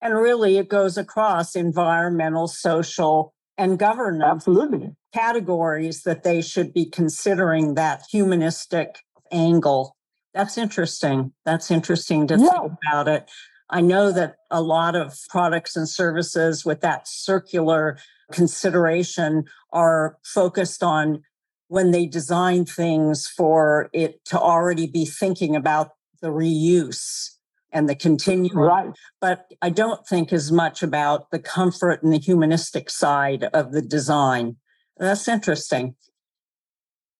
And 0.00 0.14
really, 0.14 0.58
it 0.58 0.68
goes 0.68 0.96
across 0.96 1.56
environmental, 1.56 2.48
social, 2.48 3.34
and 3.56 3.78
governance 3.78 4.46
Absolutely. 4.46 4.90
categories 5.12 6.02
that 6.02 6.22
they 6.22 6.40
should 6.40 6.72
be 6.72 6.84
considering 6.84 7.74
that 7.74 8.02
humanistic 8.10 9.00
angle. 9.32 9.96
That's 10.34 10.56
interesting. 10.56 11.32
That's 11.44 11.70
interesting 11.70 12.28
to 12.28 12.38
yeah. 12.38 12.50
think 12.50 12.72
about 12.86 13.08
it. 13.08 13.28
I 13.70 13.80
know 13.80 14.12
that 14.12 14.36
a 14.50 14.62
lot 14.62 14.96
of 14.96 15.18
products 15.28 15.76
and 15.76 15.88
services 15.88 16.64
with 16.64 16.80
that 16.80 17.06
circular 17.06 17.98
consideration 18.32 19.44
are 19.72 20.18
focused 20.24 20.82
on 20.82 21.22
when 21.68 21.90
they 21.90 22.06
design 22.06 22.64
things 22.64 23.26
for 23.26 23.90
it 23.92 24.24
to 24.26 24.38
already 24.38 24.86
be 24.86 25.04
thinking 25.04 25.54
about 25.54 25.90
the 26.22 26.28
reuse 26.28 27.30
and 27.72 27.88
the 27.88 27.94
continuum. 27.94 28.56
Right. 28.56 28.90
But 29.20 29.52
I 29.60 29.68
don't 29.68 30.06
think 30.06 30.32
as 30.32 30.50
much 30.50 30.82
about 30.82 31.30
the 31.30 31.38
comfort 31.38 32.02
and 32.02 32.12
the 32.12 32.18
humanistic 32.18 32.88
side 32.88 33.44
of 33.52 33.72
the 33.72 33.82
design. 33.82 34.56
That's 34.96 35.28
interesting. 35.28 35.94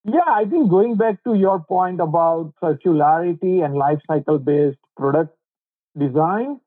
Yeah, 0.03 0.25
I 0.27 0.45
think 0.45 0.69
going 0.69 0.95
back 0.95 1.23
to 1.25 1.35
your 1.35 1.59
point 1.59 2.01
about 2.01 2.53
circularity 2.63 3.63
and 3.63 3.75
life 3.75 3.99
cycle 4.07 4.39
based 4.39 4.79
product 4.97 5.35
design, 5.99 6.59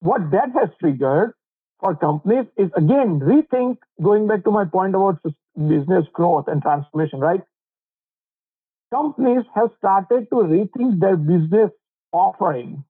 what 0.00 0.30
that 0.32 0.50
has 0.58 0.70
triggered 0.80 1.32
for 1.80 1.94
companies 1.96 2.46
is 2.56 2.70
again 2.76 3.20
rethink 3.20 3.78
going 4.02 4.26
back 4.26 4.44
to 4.44 4.50
my 4.50 4.64
point 4.64 4.94
about 4.94 5.20
business 5.56 6.06
growth 6.12 6.46
and 6.48 6.62
transformation, 6.62 7.20
right? 7.20 7.42
Companies 8.92 9.44
have 9.54 9.70
started 9.78 10.28
to 10.30 10.36
rethink 10.36 11.00
their 11.00 11.16
business 11.16 11.70
offering 12.12 12.84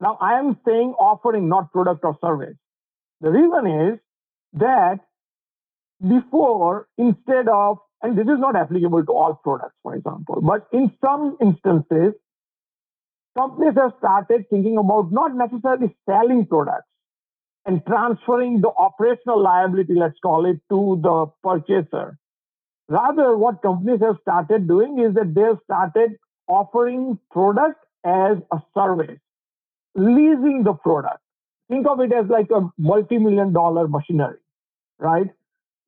now, 0.00 0.18
I 0.20 0.38
am 0.38 0.58
saying 0.66 0.94
offering, 0.98 1.48
not 1.48 1.72
product 1.72 2.04
or 2.04 2.16
service. 2.22 2.56
The 3.20 3.30
reason 3.30 3.66
is 3.66 3.98
that 4.54 5.00
before, 6.06 6.88
instead 6.98 7.48
of, 7.48 7.78
and 8.02 8.16
this 8.16 8.26
is 8.26 8.38
not 8.38 8.56
applicable 8.56 9.06
to 9.06 9.12
all 9.12 9.40
products, 9.42 9.74
for 9.82 9.94
example, 9.94 10.40
but 10.42 10.66
in 10.72 10.92
some 11.02 11.36
instances, 11.40 12.12
companies 13.36 13.74
have 13.76 13.92
started 13.98 14.46
thinking 14.50 14.78
about 14.78 15.12
not 15.12 15.34
necessarily 15.34 15.94
selling 16.08 16.46
products 16.46 16.88
and 17.66 17.84
transferring 17.86 18.60
the 18.60 18.70
operational 18.78 19.42
liability, 19.42 19.94
let's 19.94 20.18
call 20.22 20.46
it, 20.46 20.60
to 20.70 21.00
the 21.02 21.26
purchaser. 21.42 22.18
Rather, 22.88 23.36
what 23.36 23.62
companies 23.62 24.00
have 24.00 24.16
started 24.22 24.68
doing 24.68 24.98
is 25.00 25.14
that 25.14 25.34
they've 25.34 25.58
started 25.64 26.12
offering 26.48 27.18
product 27.30 27.84
as 28.04 28.38
a 28.52 28.62
service 28.74 29.18
leasing 29.96 30.62
the 30.64 30.74
product. 30.74 31.20
Think 31.68 31.86
of 31.88 32.00
it 32.00 32.12
as 32.12 32.26
like 32.28 32.50
a 32.54 32.68
multi-million 32.78 33.52
dollar 33.52 33.88
machinery, 33.88 34.38
right? 34.98 35.28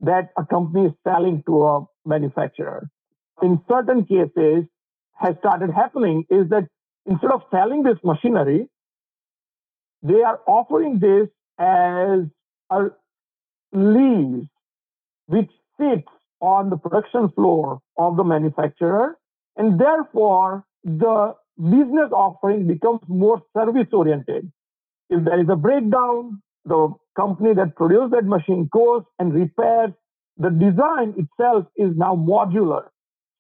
That 0.01 0.31
a 0.37 0.45
company 0.45 0.87
is 0.87 0.93
selling 1.05 1.43
to 1.47 1.67
a 1.67 1.87
manufacturer. 2.07 2.89
In 3.43 3.61
certain 3.69 4.05
cases, 4.05 4.65
has 5.21 5.37
started 5.41 5.71
happening 5.71 6.25
is 6.31 6.49
that 6.51 6.69
instead 7.09 7.31
of 7.33 7.43
selling 7.51 7.83
this 7.83 7.99
machinery, 8.05 8.69
they 10.03 10.23
are 10.23 10.41
offering 10.47 10.99
this 11.01 11.29
as 11.59 12.21
a 12.71 12.91
lease, 13.73 14.47
which 15.27 15.51
sits 15.81 16.09
on 16.41 16.71
the 16.71 16.77
production 16.77 17.31
floor 17.31 17.81
of 17.99 18.17
the 18.17 18.25
manufacturer, 18.25 19.19
and 19.57 19.81
therefore 19.81 20.65
the 20.85 21.35
business 21.59 22.11
offering 22.13 22.67
becomes 22.69 23.01
more 23.09 23.43
service 23.57 23.89
oriented. 23.93 24.53
If 25.11 25.25
there 25.25 25.41
is 25.41 25.49
a 25.51 25.57
breakdown, 25.57 26.43
the 26.65 26.95
company 27.17 27.55
that 27.55 27.75
produced 27.75 28.13
that 28.13 28.25
machine 28.25 28.69
goes 28.73 29.03
and 29.19 29.35
repairs. 29.35 29.91
The 30.37 30.51
design 30.51 31.15
itself 31.17 31.67
is 31.77 31.97
now 31.97 32.15
modular 32.15 32.85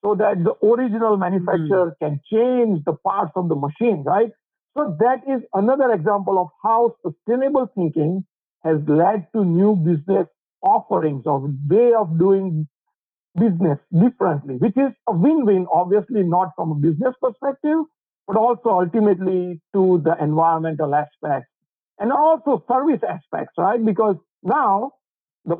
so 0.02 0.14
that 0.14 0.42
the 0.44 0.54
original 0.66 1.16
manufacturer 1.16 1.90
mm. 1.90 1.98
can 2.00 2.20
change 2.32 2.84
the 2.84 2.94
parts 3.04 3.32
of 3.34 3.48
the 3.48 3.56
machine, 3.56 4.04
right? 4.06 4.30
So 4.76 4.96
that 5.00 5.22
is 5.28 5.42
another 5.54 5.92
example 5.92 6.38
of 6.38 6.48
how 6.62 6.94
sustainable 7.04 7.68
thinking 7.74 8.24
has 8.62 8.78
led 8.86 9.26
to 9.34 9.44
new 9.44 9.74
business 9.74 10.26
offerings 10.62 11.22
or 11.26 11.50
way 11.68 11.92
of 11.94 12.18
doing 12.18 12.68
business 13.38 13.78
differently, 13.92 14.56
which 14.56 14.76
is 14.76 14.92
a 15.08 15.12
win-win, 15.12 15.66
obviously 15.72 16.22
not 16.22 16.50
from 16.56 16.72
a 16.72 16.74
business 16.74 17.14
perspective, 17.20 17.78
but 18.26 18.36
also 18.36 18.70
ultimately 18.70 19.60
to 19.74 20.00
the 20.04 20.14
environmental 20.22 20.94
aspects 20.94 21.50
and 21.98 22.12
also 22.12 22.64
service 22.68 23.00
aspects, 23.08 23.54
right? 23.58 23.84
Because 23.84 24.16
now 24.42 24.92
the 25.44 25.56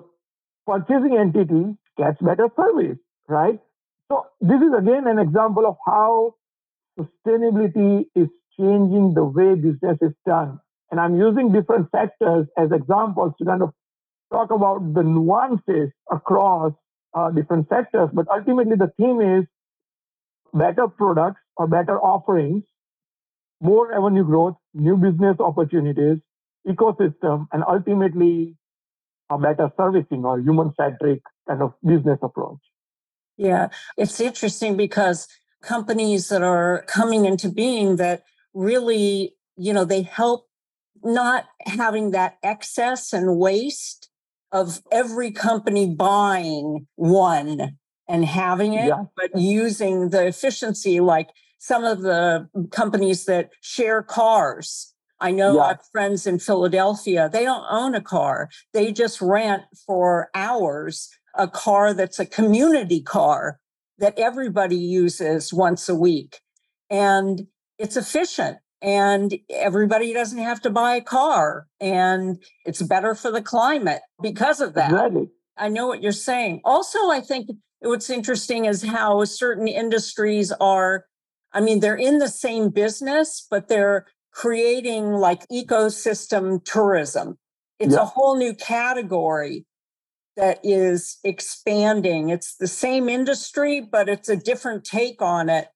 purchasing 0.67 1.17
entity 1.19 1.77
gets 1.97 2.21
better 2.21 2.49
service, 2.57 2.99
right? 3.29 3.59
So 4.11 4.27
this 4.41 4.61
is 4.61 4.73
again 4.77 5.07
an 5.07 5.19
example 5.19 5.67
of 5.67 5.77
how 5.87 6.35
sustainability 6.99 8.07
is 8.15 8.29
changing 8.59 9.15
the 9.15 9.25
way 9.25 9.55
business 9.55 9.99
is 10.01 10.13
done. 10.27 10.59
And 10.91 11.01
I'm 11.01 11.17
using 11.17 11.53
different 11.53 11.89
sectors 11.95 12.47
as 12.57 12.71
examples 12.73 13.35
to 13.39 13.45
kind 13.45 13.63
of 13.63 13.71
talk 14.33 14.51
about 14.51 14.95
the 14.95 15.03
nuances 15.03 15.91
across 16.11 16.73
uh, 17.15 17.31
different 17.31 17.69
sectors. 17.69 18.09
But 18.13 18.27
ultimately, 18.29 18.77
the 18.77 18.91
theme 18.99 19.21
is 19.21 19.45
better 20.55 20.89
products 20.89 21.41
or 21.57 21.67
better 21.67 21.99
offerings, 22.01 22.65
more 23.61 23.89
revenue 23.91 24.25
growth, 24.25 24.57
new 24.75 24.97
business 24.97 25.37
opportunities, 25.41 26.19
ecosystem, 26.67 27.47
and 27.53 27.63
ultimately 27.69 28.57
a 29.31 29.39
better 29.39 29.71
servicing 29.77 30.25
or 30.25 30.41
human 30.41 30.73
centric 30.81 31.21
kind 31.47 31.63
of 31.63 31.75
business 31.85 32.19
approach. 32.23 32.59
Yeah, 33.39 33.69
it's 33.97 34.21
interesting 34.21 34.77
because 34.77 35.29
companies 35.63 36.29
that 36.29 36.43
are 36.43 36.85
coming 36.89 37.25
into 37.25 37.49
being 37.49 37.97
that 37.97 38.25
really, 38.53 39.35
you 39.57 39.73
know, 39.73 39.85
they 39.85 40.03
help 40.03 40.47
not 41.05 41.45
having 41.61 42.11
that 42.11 42.39
excess 42.43 43.13
and 43.13 43.39
waste 43.39 44.11
of 44.51 44.81
every 44.91 45.31
company 45.31 45.95
buying 45.95 46.87
one 46.97 47.79
and 48.09 48.25
having 48.25 48.73
it, 48.75 48.87
Yeah. 48.89 49.05
but 49.17 49.39
using 49.39 50.09
the 50.09 50.27
efficiency 50.27 50.99
like 51.01 51.29
some 51.59 51.85
of 51.85 52.01
the 52.03 52.49
companies 52.71 53.27
that 53.27 53.51
share 53.61 54.03
cars. 54.03 54.95
I 55.21 55.31
know 55.33 55.57
Yeah. 55.57 55.63
I 55.63 55.69
have 55.69 55.85
friends 55.93 56.27
in 56.27 56.39
Philadelphia, 56.39 57.29
they 57.33 57.45
don't 57.45 57.67
own 57.71 57.95
a 57.95 58.01
car. 58.01 58.49
They 58.73 58.91
just 58.93 59.21
rent 59.21 59.63
for 59.87 60.31
hours 60.35 61.11
a 61.39 61.49
car 61.49 61.95
that's 61.95 62.19
a 62.19 62.27
community 62.27 63.01
car 63.01 63.59
that 63.99 64.19
everybody 64.19 64.77
uses 64.77 65.53
once 65.53 65.89
a 65.89 65.95
week. 65.95 66.41
And 66.91 67.47
it's 67.79 67.97
efficient 67.97 68.59
and 68.83 69.35
everybody 69.51 70.13
doesn't 70.13 70.39
have 70.39 70.61
to 70.63 70.71
buy 70.71 70.97
a 70.97 71.01
car 71.01 71.67
and 71.81 72.43
it's 72.65 72.83
better 72.83 73.15
for 73.15 73.31
the 73.31 73.43
climate 73.43 74.03
because 74.23 74.61
of 74.61 74.75
that. 74.75 74.91
Exactly. 74.91 75.29
I 75.57 75.69
know 75.69 75.87
what 75.89 76.03
you're 76.03 76.13
saying. 76.13 76.61
Also, 76.65 77.11
I 77.11 77.21
think 77.21 77.49
what's 77.81 78.11
interesting 78.11 78.65
is 78.67 78.83
how 78.83 79.25
certain 79.25 79.67
industries 79.69 80.53
are, 80.61 81.07
I 81.53 81.61
mean, 81.61 81.81
they're 81.81 81.97
in 81.97 82.19
the 82.19 82.29
same 82.29 82.71
business, 82.71 83.47
but 83.51 83.69
they're 83.69 84.07
creating 84.33 85.13
like 85.15 85.47
ecosystem 85.49 86.65
tourism. 86.65 87.39
It's 87.81 87.95
Yeah. 87.95 88.03
a 88.03 88.05
whole 88.05 88.37
new 88.37 88.55
category 88.55 89.65
that 90.39 90.61
is 90.63 91.19
expanding. 91.25 92.31
It's 92.31 92.57
the 92.57 92.69
same 92.69 93.09
industry, 93.09 93.81
but 93.81 94.09
it's 94.09 94.29
a 94.29 94.37
different 94.37 94.85
take 94.85 95.21
on 95.21 95.51
it. 95.51 95.69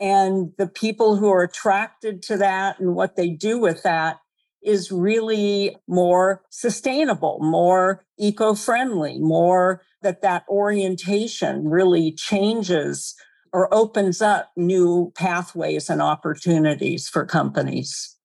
And 0.00 0.52
the 0.56 0.68
people 0.68 1.16
who 1.16 1.30
are 1.30 1.42
attracted 1.42 2.22
to 2.22 2.36
that 2.38 2.80
and 2.80 2.94
what 2.94 3.16
they 3.16 3.28
do 3.28 3.58
with 3.58 3.82
that 3.82 4.20
is 4.62 4.90
really 4.90 5.76
more 5.86 6.42
sustainable, 6.48 7.38
more 7.42 8.04
eco-friendly, 8.18 9.18
more 9.18 9.82
that 10.00 10.22
that 10.22 10.44
orientation 10.48 11.68
really 11.68 12.12
changes 12.12 13.14
or 13.52 13.72
opens 13.74 14.22
up 14.22 14.50
new 14.56 15.12
pathways 15.16 15.90
and 15.90 16.00
opportunities 16.00 17.08
for 17.08 17.26
companies. 17.26 18.16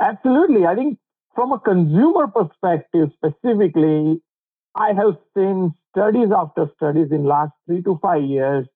Absolutely. 0.00 0.66
I 0.66 0.74
think 0.74 0.98
from 1.34 1.52
a 1.52 1.58
consumer 1.58 2.28
perspective 2.28 3.10
specifically, 3.16 4.22
I 4.76 4.88
have 4.88 5.16
seen 5.36 5.72
studies 5.90 6.28
after 6.36 6.68
studies 6.76 7.08
in 7.12 7.24
last 7.24 7.52
three 7.66 7.82
to 7.82 7.98
five 8.02 8.24
years, 8.24 8.66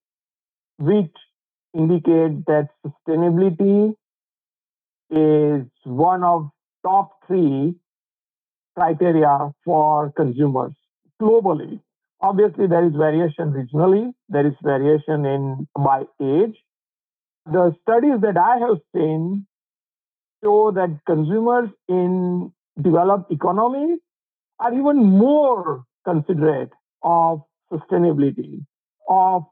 which 0.78 1.12
indicate 1.74 2.46
that 2.46 2.68
sustainability 2.86 3.94
is 5.10 5.66
one 5.84 6.22
of 6.22 6.50
top 6.84 7.10
three 7.26 7.74
criteria 8.76 9.50
for 9.64 10.12
consumers 10.16 10.72
globally. 11.20 11.80
Obviously, 12.20 12.66
there 12.68 12.84
is 12.86 12.92
variation 12.94 13.52
regionally, 13.52 14.12
there 14.28 14.46
is 14.46 14.54
variation 14.62 15.24
in 15.26 15.66
by 15.74 16.02
age. 16.22 16.56
The 17.46 17.74
studies 17.82 18.20
that 18.22 18.36
I 18.36 18.58
have 18.58 18.78
seen 18.94 19.46
show 20.44 20.70
that 20.72 21.00
consumers 21.06 21.70
in 21.88 22.52
developed 22.80 23.32
economies 23.32 23.98
are 24.60 24.72
even 24.74 25.04
more 25.04 25.84
considerate 26.08 26.70
of 27.02 27.42
sustainability, 27.72 28.64
of 29.08 29.42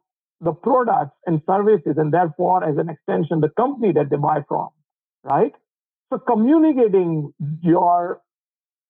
the 0.41 0.53
products 0.53 1.17
and 1.27 1.41
services, 1.47 1.95
and 1.97 2.13
therefore, 2.13 2.65
as 2.65 2.77
an 2.79 2.89
extension, 2.89 3.41
the 3.41 3.51
company 3.57 3.93
that 3.93 4.11
they 4.11 4.17
buy 4.17 4.39
from, 4.49 4.69
right? 5.25 5.53
So, 6.11 6.19
communicating 6.19 7.33
your 7.63 8.21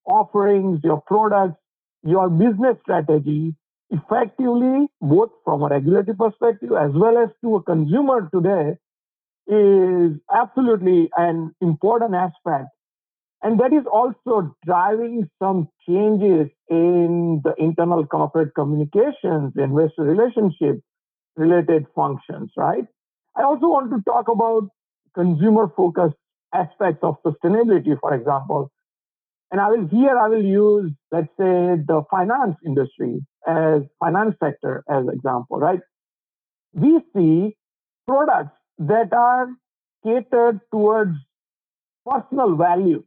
offerings, 0.06 0.80
your 0.84 1.00
products, 1.06 1.60
your 2.02 2.28
business 2.30 2.76
strategy 2.82 3.54
effectively, 3.90 4.88
both 5.00 5.30
from 5.44 5.62
a 5.62 5.68
regulatory 5.68 6.16
perspective 6.16 6.70
as 6.72 6.90
well 6.94 7.18
as 7.18 7.30
to 7.42 7.56
a 7.56 7.62
consumer 7.62 8.28
today, 8.34 8.76
is 9.48 10.18
absolutely 10.32 11.08
an 11.16 11.54
important 11.60 12.14
aspect. 12.14 12.68
And 13.46 13.60
that 13.60 13.72
is 13.72 13.86
also 13.86 14.56
driving 14.64 15.30
some 15.40 15.68
changes 15.88 16.48
in 16.68 17.42
the 17.44 17.54
internal 17.58 18.04
corporate 18.04 18.52
communications, 18.56 19.52
investor 19.56 20.02
relationship 20.02 20.80
related 21.36 21.86
functions, 21.94 22.50
right? 22.56 22.84
I 23.36 23.44
also 23.44 23.68
want 23.68 23.92
to 23.92 24.02
talk 24.02 24.26
about 24.26 24.68
consumer 25.14 25.70
focused 25.76 26.16
aspects 26.52 27.04
of 27.04 27.22
sustainability, 27.24 27.96
for 28.00 28.14
example. 28.14 28.72
And 29.52 29.60
I 29.60 29.68
will 29.68 29.86
here 29.86 30.18
I 30.18 30.26
will 30.26 30.44
use, 30.44 30.90
let's 31.12 31.28
say, 31.38 31.78
the 31.86 32.02
finance 32.10 32.56
industry 32.66 33.24
as 33.46 33.82
finance 34.00 34.34
sector 34.42 34.82
as 34.90 35.04
example, 35.06 35.60
right? 35.60 35.78
We 36.72 37.00
see 37.14 37.56
products 38.08 38.58
that 38.78 39.12
are 39.12 39.46
catered 40.04 40.58
towards 40.72 41.16
personal 42.04 42.56
values. 42.56 43.04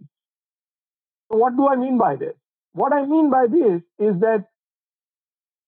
What 1.30 1.56
do 1.56 1.68
I 1.68 1.76
mean 1.76 1.98
by 1.98 2.16
this? 2.16 2.36
What 2.74 2.94
I 2.94 3.06
mean 3.06 3.30
by 3.30 3.46
this 3.48 3.82
is 4.00 4.20
that 4.20 4.46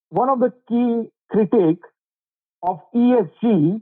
one 0.09 0.29
of 0.29 0.39
the 0.39 0.51
key 0.67 1.09
critiques 1.29 1.87
of 2.63 2.79
ESG 2.93 3.81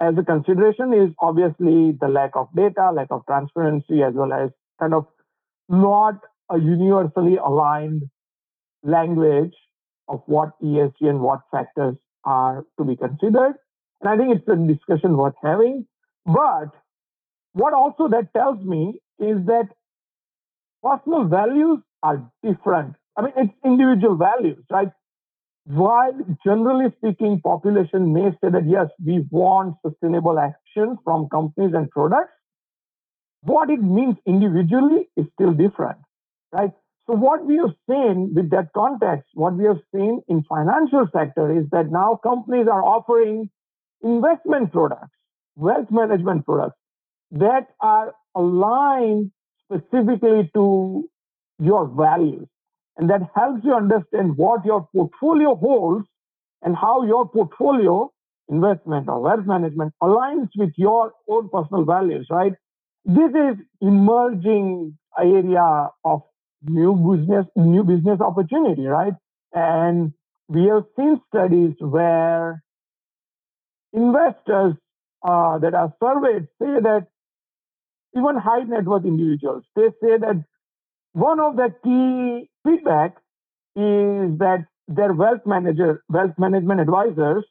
as 0.00 0.14
a 0.16 0.24
consideration 0.24 0.94
is 0.94 1.10
obviously 1.18 1.92
the 2.00 2.08
lack 2.08 2.30
of 2.34 2.48
data, 2.56 2.90
lack 2.92 3.08
of 3.10 3.26
transparency, 3.26 4.02
as 4.02 4.14
well 4.14 4.32
as 4.32 4.50
kind 4.80 4.94
of 4.94 5.06
not 5.68 6.14
a 6.50 6.58
universally 6.58 7.36
aligned 7.36 8.02
language 8.82 9.54
of 10.08 10.22
what 10.26 10.58
ESG 10.62 11.02
and 11.02 11.20
what 11.20 11.40
factors 11.50 11.96
are 12.24 12.64
to 12.78 12.84
be 12.84 12.96
considered. 12.96 13.54
And 14.00 14.08
I 14.08 14.16
think 14.16 14.36
it's 14.36 14.48
a 14.48 14.56
discussion 14.56 15.16
worth 15.16 15.34
having. 15.42 15.86
But 16.24 16.70
what 17.52 17.74
also 17.74 18.08
that 18.08 18.32
tells 18.34 18.64
me 18.64 19.00
is 19.18 19.44
that 19.46 19.68
personal 20.82 21.24
values 21.24 21.80
are 22.02 22.22
different. 22.42 22.94
I 23.16 23.22
mean, 23.22 23.32
it's 23.36 23.52
individual 23.64 24.16
values, 24.16 24.64
right? 24.70 24.88
While 25.64 26.18
generally 26.44 26.86
speaking, 26.96 27.40
population 27.42 28.12
may 28.12 28.30
say 28.42 28.50
that 28.50 28.66
yes, 28.66 28.88
we 29.04 29.26
want 29.30 29.76
sustainable 29.86 30.38
action 30.38 30.98
from 31.04 31.28
companies 31.28 31.74
and 31.74 31.90
products, 31.90 32.32
what 33.42 33.70
it 33.70 33.82
means 33.82 34.16
individually 34.26 35.08
is 35.16 35.26
still 35.34 35.52
different, 35.52 35.98
right? 36.52 36.72
So 37.06 37.14
what 37.14 37.44
we 37.44 37.56
have 37.56 37.74
seen 37.88 38.32
with 38.34 38.50
that 38.50 38.72
context, 38.74 39.28
what 39.34 39.54
we 39.54 39.64
have 39.64 39.80
seen 39.94 40.22
in 40.28 40.44
financial 40.44 41.08
sector 41.12 41.56
is 41.58 41.64
that 41.70 41.90
now 41.90 42.18
companies 42.22 42.68
are 42.68 42.82
offering 42.82 43.50
investment 44.02 44.72
products, 44.72 45.16
wealth 45.56 45.90
management 45.90 46.46
products 46.46 46.76
that 47.32 47.68
are 47.80 48.14
aligned 48.34 49.30
specifically 49.70 50.50
to 50.54 51.08
your 51.58 51.86
values. 51.88 52.48
And 52.96 53.08
that 53.10 53.22
helps 53.34 53.64
you 53.64 53.74
understand 53.74 54.36
what 54.36 54.64
your 54.64 54.88
portfolio 54.94 55.54
holds 55.54 56.06
and 56.62 56.76
how 56.76 57.04
your 57.04 57.28
portfolio 57.28 58.10
investment 58.48 59.08
or 59.08 59.20
wealth 59.22 59.46
management 59.46 59.94
aligns 60.02 60.48
with 60.56 60.72
your 60.76 61.12
own 61.28 61.48
personal 61.50 61.84
values, 61.84 62.26
right? 62.30 62.52
This 63.04 63.30
is 63.30 63.56
emerging 63.80 64.98
area 65.18 65.88
of 66.04 66.22
new 66.64 66.94
business, 66.94 67.46
new 67.56 67.84
business 67.84 68.20
opportunity, 68.20 68.86
right? 68.86 69.14
And 69.54 70.12
we 70.48 70.66
have 70.66 70.84
seen 70.96 71.20
studies 71.28 71.74
where 71.80 72.62
investors 73.92 74.74
uh, 75.22 75.58
that 75.58 75.74
are 75.74 75.94
surveyed 76.02 76.48
say 76.60 76.80
that 76.82 77.06
even 78.16 78.36
high 78.36 78.62
net 78.64 78.84
worth 78.84 79.04
individuals, 79.04 79.64
they 79.76 79.88
say 80.02 80.18
that 80.18 80.44
one 81.12 81.40
of 81.40 81.56
the 81.56 81.74
key 81.84 82.48
feedback 82.64 83.16
is 83.76 84.38
that 84.38 84.66
their 84.88 85.12
wealth 85.12 85.42
manager, 85.46 86.02
wealth 86.08 86.34
management 86.38 86.80
advisors 86.80 87.44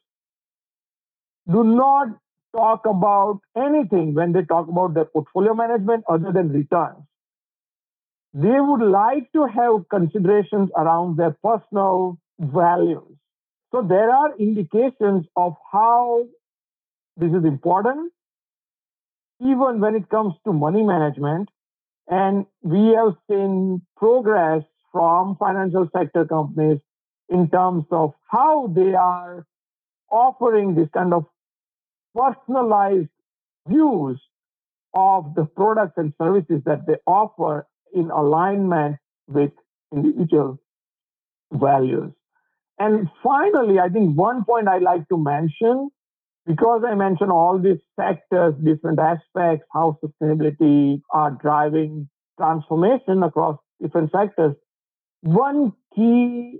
do 1.50 1.64
not 1.64 2.08
talk 2.56 2.84
about 2.86 3.40
anything 3.56 4.14
when 4.14 4.32
they 4.32 4.42
talk 4.44 4.68
about 4.68 4.94
their 4.94 5.04
portfolio 5.06 5.54
management 5.54 6.04
other 6.08 6.32
than 6.32 6.50
returns. 6.50 7.04
They 8.34 8.60
would 8.60 8.82
like 8.82 9.30
to 9.32 9.46
have 9.46 9.88
considerations 9.88 10.70
around 10.76 11.16
their 11.16 11.36
personal 11.42 12.18
values. 12.38 13.16
So 13.72 13.82
there 13.82 14.10
are 14.10 14.36
indications 14.38 15.26
of 15.36 15.54
how 15.72 16.26
this 17.16 17.30
is 17.32 17.44
important, 17.44 18.12
even 19.40 19.80
when 19.80 19.94
it 19.94 20.08
comes 20.08 20.34
to 20.44 20.52
money 20.52 20.82
management. 20.82 21.48
And 22.08 22.46
we 22.62 22.88
have 22.94 23.14
seen 23.30 23.82
progress 23.96 24.62
from 24.92 25.36
financial 25.36 25.88
sector 25.96 26.24
companies 26.24 26.80
in 27.28 27.48
terms 27.48 27.84
of 27.92 28.12
how 28.28 28.66
they 28.66 28.94
are 28.94 29.46
offering 30.10 30.74
this 30.74 30.88
kind 30.92 31.14
of 31.14 31.26
personalized 32.14 33.08
views 33.68 34.20
of 34.94 35.34
the 35.36 35.44
products 35.44 35.94
and 35.96 36.12
services 36.20 36.62
that 36.66 36.86
they 36.86 36.96
offer 37.06 37.66
in 37.94 38.10
alignment 38.10 38.96
with 39.28 39.52
individual 39.94 40.58
values. 41.52 42.12
And 42.78 43.08
finally, 43.22 43.78
I 43.78 43.88
think 43.88 44.16
one 44.16 44.44
point 44.44 44.66
I 44.66 44.78
like 44.78 45.08
to 45.10 45.16
mention, 45.16 45.90
because 46.50 46.82
I 46.84 46.94
mentioned 46.96 47.30
all 47.30 47.58
these 47.58 47.78
factors, 47.96 48.54
different 48.64 48.98
aspects, 48.98 49.64
how 49.72 49.98
sustainability 50.02 51.00
are 51.12 51.30
driving 51.30 52.08
transformation 52.38 53.22
across 53.22 53.56
different 53.80 54.10
sectors, 54.10 54.54
one 55.20 55.72
key 55.94 56.58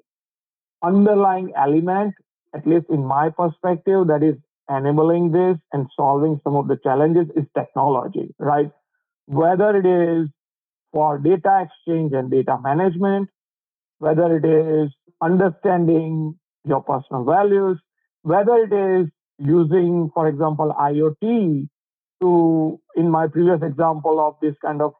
underlying 0.82 1.52
element, 1.56 2.14
at 2.54 2.66
least 2.66 2.86
in 2.88 3.04
my 3.04 3.30
perspective, 3.30 4.06
that 4.06 4.22
is 4.22 4.36
enabling 4.68 5.32
this 5.32 5.56
and 5.72 5.88
solving 5.96 6.40
some 6.44 6.54
of 6.54 6.68
the 6.68 6.78
challenges 6.84 7.26
is 7.34 7.44
technology, 7.58 8.32
right? 8.38 8.70
Whether 9.26 9.76
it 9.76 9.86
is 9.86 10.28
for 10.92 11.18
data 11.18 11.66
exchange 11.66 12.12
and 12.12 12.30
data 12.30 12.58
management, 12.62 13.28
whether 13.98 14.36
it 14.36 14.44
is 14.44 14.90
understanding 15.20 16.38
your 16.64 16.82
personal 16.82 17.24
values, 17.24 17.80
whether 18.22 18.54
it 18.56 18.72
is 18.72 19.10
using, 19.40 20.10
for 20.14 20.28
example, 20.28 20.74
IoT 20.78 21.68
to, 22.22 22.80
in 22.96 23.10
my 23.10 23.26
previous 23.26 23.62
example 23.62 24.20
of 24.20 24.36
this 24.42 24.54
kind 24.62 24.82
of 24.82 24.92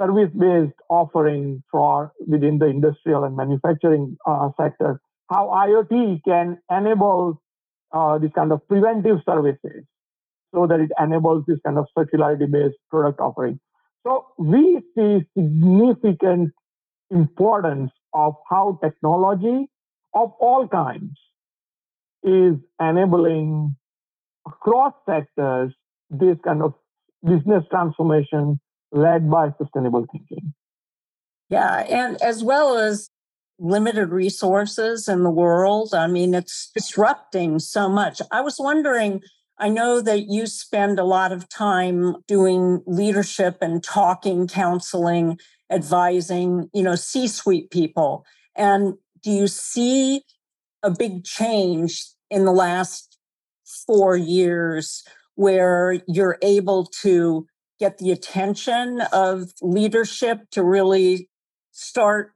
service-based 0.00 0.74
offering 0.88 1.62
for 1.70 2.12
within 2.26 2.58
the 2.58 2.66
industrial 2.66 3.24
and 3.24 3.36
manufacturing 3.36 4.16
uh, 4.26 4.48
sector, 4.60 5.00
how 5.30 5.48
IoT 5.48 6.22
can 6.24 6.58
enable 6.70 7.40
uh, 7.92 8.18
this 8.18 8.30
kind 8.34 8.52
of 8.52 8.66
preventive 8.68 9.18
services 9.26 9.84
so 10.54 10.66
that 10.66 10.80
it 10.80 10.90
enables 10.98 11.44
this 11.46 11.58
kind 11.64 11.78
of 11.78 11.86
circularity-based 11.96 12.76
product 12.90 13.20
offering. 13.20 13.60
So 14.06 14.26
we 14.38 14.80
see 14.96 15.20
significant 15.36 16.52
importance 17.10 17.90
of 18.14 18.34
how 18.50 18.78
technology 18.82 19.68
of 20.14 20.32
all 20.40 20.68
kinds 20.68 21.12
is 22.22 22.54
enabling 22.80 23.76
across 24.46 24.94
sectors 25.08 25.72
this 26.10 26.36
kind 26.44 26.62
of 26.62 26.74
business 27.24 27.64
transformation 27.70 28.60
led 28.90 29.30
by 29.30 29.50
sustainable 29.58 30.06
thinking. 30.12 30.52
Yeah, 31.48 31.84
and 31.88 32.20
as 32.22 32.42
well 32.42 32.76
as 32.76 33.10
limited 33.62 34.10
resources 34.10 35.08
in 35.08 35.22
the 35.22 35.30
world. 35.30 35.94
I 35.94 36.06
mean, 36.08 36.34
it's 36.34 36.70
disrupting 36.74 37.60
so 37.60 37.88
much. 37.88 38.20
I 38.30 38.40
was 38.40 38.56
wondering, 38.58 39.22
I 39.58 39.68
know 39.68 40.00
that 40.00 40.28
you 40.28 40.46
spend 40.46 40.98
a 40.98 41.04
lot 41.04 41.30
of 41.30 41.48
time 41.48 42.16
doing 42.26 42.82
leadership 42.86 43.58
and 43.60 43.82
talking, 43.82 44.48
counseling, 44.48 45.38
advising, 45.70 46.68
you 46.74 46.82
know, 46.82 46.96
C 46.96 47.28
suite 47.28 47.70
people. 47.70 48.24
And 48.56 48.94
do 49.22 49.30
you 49.30 49.46
see 49.46 50.22
a 50.82 50.90
big 50.90 51.24
change 51.24 52.04
in 52.30 52.44
the 52.44 52.52
last 52.52 53.11
four 53.86 54.16
years 54.16 55.02
where 55.34 56.00
you're 56.06 56.38
able 56.42 56.86
to 57.02 57.46
get 57.80 57.98
the 57.98 58.10
attention 58.10 59.00
of 59.12 59.52
leadership 59.60 60.50
to 60.50 60.62
really 60.62 61.28
start 61.72 62.32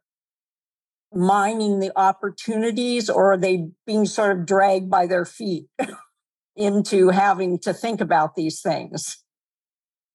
mining 1.15 1.79
the 1.79 1.93
opportunities 1.97 3.09
or 3.09 3.33
are 3.33 3.37
they 3.37 3.69
being 3.87 4.07
sort 4.07 4.37
of 4.37 4.47
dragged 4.47 4.91
by 4.91 5.07
their 5.07 5.25
feet 5.25 5.67
into 6.57 7.11
having 7.11 7.59
to 7.59 7.73
think 7.73 8.01
about 8.01 8.35
these 8.35 8.61
things? 8.61 9.19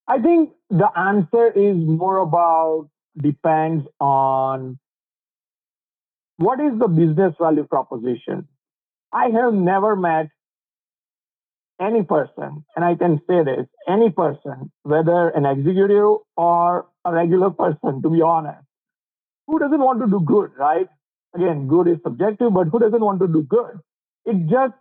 I 0.07 0.19
think 0.19 0.51
the 0.69 0.89
answer 0.97 1.47
is 1.51 1.77
more 1.77 2.17
about 2.17 2.89
depends 3.17 3.88
on 3.99 4.79
what 6.38 6.60
is 6.60 6.77
the 6.79 6.88
business 6.88 7.36
value 7.39 7.63
proposition. 7.65 8.47
I 9.13 9.29
have 9.29 9.53
never 9.53 9.95
met 9.95 10.27
any 11.81 12.03
person, 12.03 12.63
and 12.75 12.85
I 12.85 12.95
can 12.95 13.19
say 13.27 13.43
this 13.43 13.67
any 13.87 14.11
person, 14.11 14.71
whether 14.83 15.29
an 15.29 15.45
executive 15.45 16.17
or 16.37 16.87
a 17.05 17.11
regular 17.13 17.49
person, 17.49 18.01
to 18.03 18.09
be 18.09 18.21
honest, 18.21 18.63
who 19.47 19.59
doesn't 19.59 19.79
want 19.79 20.01
to 20.01 20.07
do 20.07 20.21
good, 20.23 20.51
right? 20.57 20.87
Again, 21.35 21.67
good 21.67 21.87
is 21.87 21.97
subjective, 22.03 22.53
but 22.53 22.67
who 22.67 22.79
doesn't 22.79 23.01
want 23.01 23.19
to 23.21 23.27
do 23.27 23.43
good? 23.43 23.79
It 24.25 24.47
just, 24.47 24.75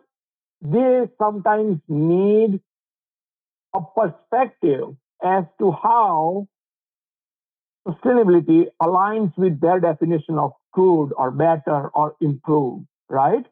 they 0.61 1.09
sometimes 1.19 1.81
need 1.89 2.61
a 3.75 3.81
perspective 3.97 4.97
as 5.25 5.45
to 5.59 5.73
how 5.73 6.49
sustainability 7.87 8.67
aligns 8.83 9.37
with 9.39 9.61
their 9.61 9.81
definition 9.81 10.39
of 10.39 10.53
good 10.75 11.13
or 11.17 11.31
better 11.31 11.89
or 11.89 12.17
improve, 12.21 12.83
right? 13.09 13.47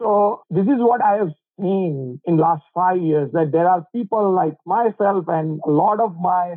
So 0.00 0.42
this 0.50 0.64
is 0.64 0.78
what 0.78 1.02
I 1.02 1.18
have 1.18 1.32
seen 1.60 2.20
in 2.26 2.36
last 2.36 2.64
five 2.74 3.00
years 3.00 3.30
that 3.32 3.52
there 3.52 3.68
are 3.68 3.86
people 3.94 4.32
like 4.32 4.56
myself 4.66 5.26
and 5.28 5.60
a 5.66 5.70
lot 5.70 6.00
of 6.00 6.16
my 6.20 6.56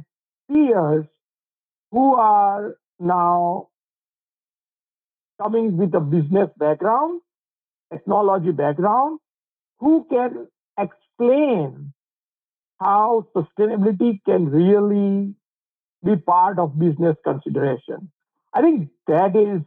peers 0.51 1.05
who 1.91 2.15
are 2.15 2.75
now 2.99 3.69
coming 5.41 5.77
with 5.77 5.93
a 5.95 5.99
business 5.99 6.49
background, 6.57 7.21
technology 7.91 8.51
background, 8.51 9.19
who 9.79 10.05
can 10.09 10.47
explain 10.79 11.93
how 12.79 13.27
sustainability 13.35 14.19
can 14.25 14.49
really 14.49 15.35
be 16.03 16.15
part 16.17 16.59
of 16.59 16.79
business 16.79 17.15
consideration. 17.23 18.11
I 18.53 18.61
think 18.61 18.89
that 19.07 19.35
is 19.35 19.61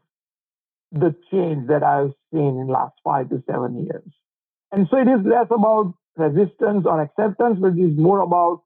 the 0.92 1.14
change 1.30 1.68
that 1.68 1.82
I've 1.82 2.12
seen 2.32 2.58
in 2.60 2.68
last 2.68 2.94
five 3.04 3.30
to 3.30 3.42
seven 3.50 3.84
years. 3.84 4.02
And 4.72 4.86
so 4.90 4.98
it 4.98 5.08
is 5.08 5.24
less 5.24 5.46
about 5.50 5.94
resistance 6.16 6.86
or 6.86 7.02
acceptance, 7.02 7.58
but 7.60 7.72
it 7.72 7.80
is 7.80 7.98
more 7.98 8.20
about 8.20 8.62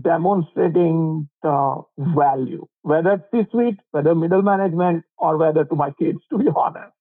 demonstrating 0.00 1.28
the 1.42 1.82
value, 1.98 2.66
whether 2.82 3.12
it's 3.12 3.24
C-suite, 3.32 3.78
whether 3.92 4.14
middle 4.14 4.42
management, 4.42 5.04
or 5.16 5.36
whether 5.36 5.64
to 5.64 5.74
my 5.74 5.90
kids, 5.92 6.18
to 6.30 6.38
be 6.38 6.46
honest. 6.56 6.92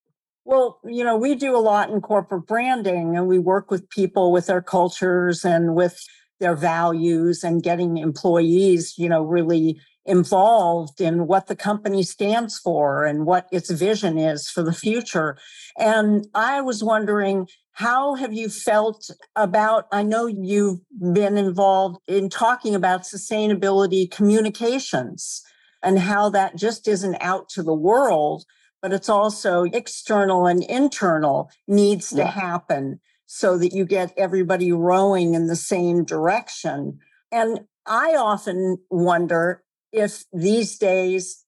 Well, 0.45 0.79
you 0.85 1.03
know, 1.03 1.17
we 1.17 1.35
do 1.35 1.55
a 1.55 1.59
lot 1.59 1.89
in 1.89 2.01
corporate 2.01 2.45
branding 2.45 3.17
and 3.17 3.27
we 3.27 3.39
work 3.39 3.71
with 3.71 3.89
people 3.89 4.31
with 4.31 4.45
their 4.45 4.61
cultures 4.61 5.43
and 5.43 5.73
with 5.73 5.99
their 6.39 6.55
values 6.55 7.43
and 7.43 7.63
getting 7.63 7.97
employees, 7.97 8.93
you 8.97 9.09
know, 9.09 9.23
really 9.23 9.81
involved 10.05 11.01
in 11.01 11.25
what 11.25 11.47
the 11.47 11.55
company 11.55 12.03
stands 12.03 12.59
for 12.59 13.05
and 13.05 13.25
what 13.25 13.47
its 13.51 13.71
vision 13.71 14.19
is 14.19 14.47
for 14.47 14.61
the 14.61 14.73
future. 14.73 15.35
And 15.79 16.27
I 16.35 16.61
was 16.61 16.83
wondering, 16.83 17.47
how 17.75 18.15
have 18.15 18.31
you 18.31 18.47
felt 18.47 19.09
about? 19.35 19.87
I 19.91 20.01
know 20.01 20.27
you've 20.27 20.79
been 21.11 21.37
involved 21.37 21.99
in 22.07 22.29
talking 22.29 22.73
about 22.73 23.01
sustainability 23.01 24.09
communications 24.09 25.41
and 25.83 25.99
how 25.99 26.29
that 26.29 26.55
just 26.55 26.87
isn't 26.87 27.17
out 27.19 27.49
to 27.49 27.61
the 27.61 27.73
world, 27.73 28.45
but 28.81 28.93
it's 28.93 29.09
also 29.09 29.63
external 29.63 30.47
and 30.47 30.63
internal 30.63 31.51
needs 31.67 32.11
to 32.11 32.25
happen 32.25 33.01
so 33.25 33.57
that 33.57 33.73
you 33.73 33.83
get 33.83 34.13
everybody 34.15 34.71
rowing 34.71 35.33
in 35.33 35.47
the 35.47 35.55
same 35.57 36.05
direction. 36.05 36.99
And 37.29 37.65
I 37.85 38.15
often 38.15 38.77
wonder 38.89 39.63
if 39.91 40.23
these 40.31 40.77
days 40.77 41.43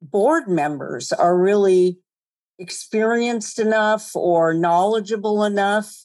board 0.00 0.48
members 0.48 1.12
are 1.12 1.38
really 1.38 1.98
experienced 2.58 3.58
enough 3.58 4.14
or 4.14 4.54
knowledgeable 4.54 5.44
enough 5.44 6.04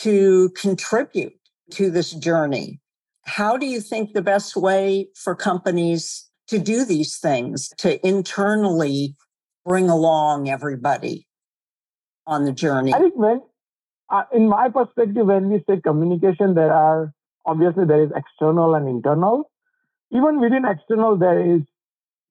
to 0.00 0.50
contribute 0.50 1.34
to 1.70 1.90
this 1.90 2.12
journey. 2.12 2.80
How 3.24 3.56
do 3.56 3.66
you 3.66 3.80
think 3.80 4.12
the 4.12 4.22
best 4.22 4.56
way 4.56 5.08
for 5.14 5.34
companies 5.34 6.28
to 6.48 6.58
do 6.58 6.84
these 6.84 7.16
things, 7.16 7.70
to 7.78 8.06
internally 8.06 9.16
bring 9.64 9.88
along 9.88 10.50
everybody 10.50 11.26
on 12.26 12.44
the 12.44 12.52
journey? 12.52 12.92
I 12.92 12.98
think 12.98 13.16
when, 13.16 13.40
uh, 14.10 14.24
in 14.32 14.48
my 14.48 14.68
perspective, 14.68 15.26
when 15.26 15.48
we 15.48 15.64
say 15.68 15.80
communication, 15.80 16.54
there 16.54 16.72
are 16.72 17.14
obviously 17.46 17.86
there 17.86 18.02
is 18.02 18.10
external 18.14 18.74
and 18.74 18.88
internal. 18.88 19.50
Even 20.10 20.38
within 20.40 20.64
external, 20.66 21.16
there 21.16 21.56
is 21.56 21.62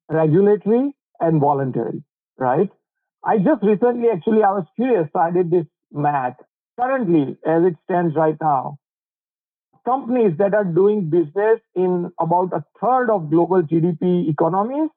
regulatory 0.10 0.96
and 1.20 1.42
voluntary, 1.42 2.04
right? 2.38 2.70
I 3.26 3.38
just 3.40 3.64
recently, 3.64 4.10
actually, 4.10 4.44
I 4.44 4.52
was 4.52 4.66
curious. 4.76 5.10
So 5.14 5.20
I 5.20 5.32
did 5.32 5.52
this 5.52 5.66
math. 5.92 6.38
Currently, 6.80 7.38
as 7.46 7.64
it 7.66 7.76
stands 7.86 8.16
right 8.16 8.38
now, 8.42 8.78
companies 9.86 10.38
that 10.40 10.54
are 10.54 10.66
doing 10.66 11.10
business 11.10 11.60
in 11.76 12.12
about 12.20 12.54
a 12.54 12.64
third 12.82 13.10
of 13.10 13.30
global 13.30 13.62
GDP 13.64 14.30
economies, 14.30 14.90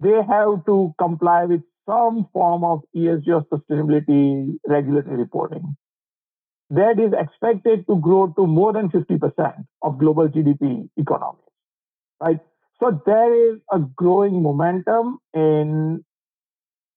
they 0.00 0.16
have 0.28 0.64
to 0.66 0.94
comply 0.98 1.44
with 1.44 1.62
some 1.86 2.28
form 2.32 2.64
of 2.64 2.82
ESG 2.96 3.28
or 3.28 3.44
sustainability 3.52 4.56
regulatory 4.68 5.16
reporting. 5.16 5.76
that 6.70 6.98
is 6.98 7.12
expected 7.18 7.86
to 7.86 7.96
grow 8.00 8.28
to 8.36 8.46
more 8.46 8.72
than 8.72 8.88
50% 8.88 9.66
of 9.82 9.98
global 9.98 10.28
GDP 10.28 10.88
economies, 10.96 11.44
right? 12.20 12.40
So 12.80 13.00
there 13.06 13.52
is 13.52 13.60
a 13.72 13.78
growing 13.78 14.42
momentum 14.42 15.18
in 15.34 16.04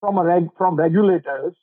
from 0.05 0.19
reg, 0.19 0.47
from 0.57 0.75
regulators 0.75 1.53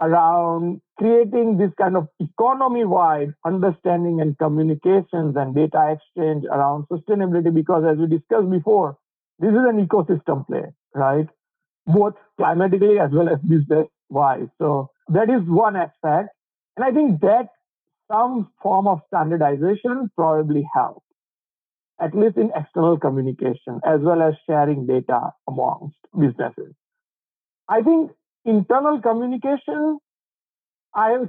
around 0.00 0.80
creating 0.98 1.56
this 1.56 1.70
kind 1.78 1.96
of 1.96 2.06
economy-wide 2.20 3.32
understanding 3.44 4.20
and 4.20 4.38
communications 4.38 5.34
and 5.36 5.54
data 5.54 5.96
exchange 5.96 6.44
around 6.44 6.86
sustainability 6.88 7.52
because 7.52 7.84
as 7.90 7.96
we 7.98 8.06
discussed 8.06 8.50
before, 8.50 8.96
this 9.38 9.50
is 9.50 9.64
an 9.68 9.84
ecosystem 9.84 10.46
play, 10.46 10.64
right? 10.94 11.26
Both 11.86 12.14
climatically 12.36 12.98
as 12.98 13.10
well 13.12 13.28
as 13.28 13.38
business-wise. 13.40 14.48
So 14.58 14.90
that 15.08 15.30
is 15.30 15.40
one 15.48 15.74
aspect. 15.74 16.28
And 16.76 16.84
I 16.84 16.92
think 16.92 17.20
that 17.22 17.48
some 18.10 18.50
form 18.62 18.86
of 18.86 19.00
standardization 19.08 20.10
probably 20.14 20.68
helps, 20.74 21.04
at 22.00 22.14
least 22.14 22.36
in 22.36 22.50
external 22.54 22.98
communication, 22.98 23.80
as 23.84 24.00
well 24.00 24.22
as 24.22 24.34
sharing 24.46 24.86
data 24.86 25.30
amongst 25.48 25.96
businesses. 26.12 26.74
I 27.68 27.82
think 27.82 28.12
internal 28.44 29.00
communication, 29.00 29.98
I've 30.94 31.28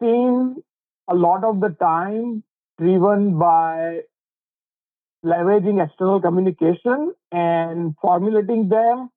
seen 0.00 0.62
a 1.08 1.14
lot 1.14 1.44
of 1.44 1.60
the 1.60 1.70
time 1.70 2.44
driven 2.78 3.38
by 3.38 4.00
leveraging 5.24 5.84
external 5.84 6.20
communication 6.20 7.14
and 7.32 7.94
formulating 8.00 8.68
them 8.68 9.10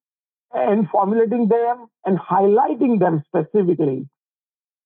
and 0.54 0.90
formulating 0.90 1.48
them 1.48 1.88
and 2.06 2.18
highlighting 2.18 3.00
them 3.00 3.24
specifically 3.28 4.08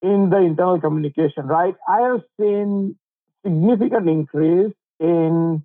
in 0.02 0.30
the 0.30 0.38
internal 0.38 0.82
communication, 0.82 1.46
right? 1.46 1.76
I 1.88 2.02
have 2.02 2.22
seen 2.40 2.98
significant 3.46 4.10
increase 4.10 4.74
in 5.00 5.64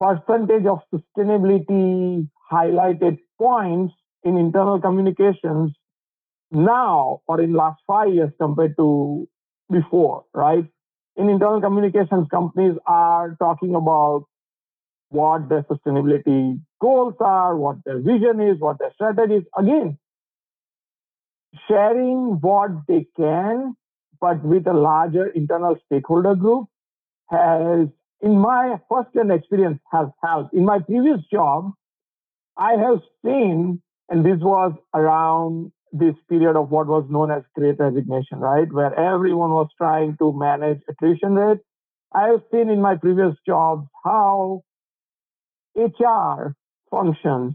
percentage 0.00 0.66
of 0.66 0.80
sustainability 0.92 2.28
highlighted 2.50 3.18
points 3.38 3.94
in 4.24 4.36
internal 4.36 4.80
communications 4.80 5.72
now 6.50 7.20
or 7.26 7.40
in 7.40 7.52
last 7.52 7.80
five 7.86 8.12
years 8.12 8.30
compared 8.40 8.76
to 8.76 9.28
before, 9.70 10.24
right? 10.34 10.66
In 11.16 11.28
internal 11.28 11.60
communications, 11.60 12.28
companies 12.30 12.76
are 12.86 13.36
talking 13.38 13.74
about 13.74 14.24
what 15.10 15.48
their 15.48 15.62
sustainability 15.62 16.60
goals 16.80 17.14
are, 17.20 17.56
what 17.56 17.76
their 17.84 17.98
vision 18.00 18.40
is, 18.40 18.58
what 18.58 18.78
their 18.78 18.92
strategy 18.94 19.34
is. 19.34 19.44
Again, 19.56 19.98
sharing 21.68 22.40
what 22.40 22.70
they 22.88 23.06
can, 23.16 23.76
but 24.20 24.42
with 24.44 24.66
a 24.66 24.72
larger 24.72 25.26
internal 25.28 25.76
stakeholder 25.86 26.34
group 26.34 26.68
has, 27.28 27.88
in 28.20 28.38
my 28.38 28.78
first-hand 28.88 29.32
experience, 29.32 29.80
has 29.90 30.08
helped. 30.22 30.54
In 30.54 30.64
my 30.64 30.78
previous 30.78 31.20
job, 31.32 31.72
I 32.56 32.72
have 32.72 33.00
seen, 33.24 33.82
and 34.10 34.24
this 34.26 34.38
was 34.40 34.72
around 34.94 35.72
this 35.92 36.14
period 36.28 36.56
of 36.56 36.70
what 36.70 36.86
was 36.86 37.04
known 37.08 37.30
as 37.30 37.42
great 37.54 37.78
resignation, 37.78 38.38
right? 38.38 38.70
Where 38.72 38.94
everyone 38.98 39.50
was 39.50 39.68
trying 39.78 40.16
to 40.18 40.32
manage 40.32 40.80
attrition 40.88 41.34
rate. 41.34 41.58
I 42.12 42.28
have 42.28 42.42
seen 42.52 42.70
in 42.70 42.80
my 42.80 42.96
previous 42.96 43.34
jobs 43.46 43.86
how 44.04 44.62
HR 45.76 46.54
functions 46.90 47.54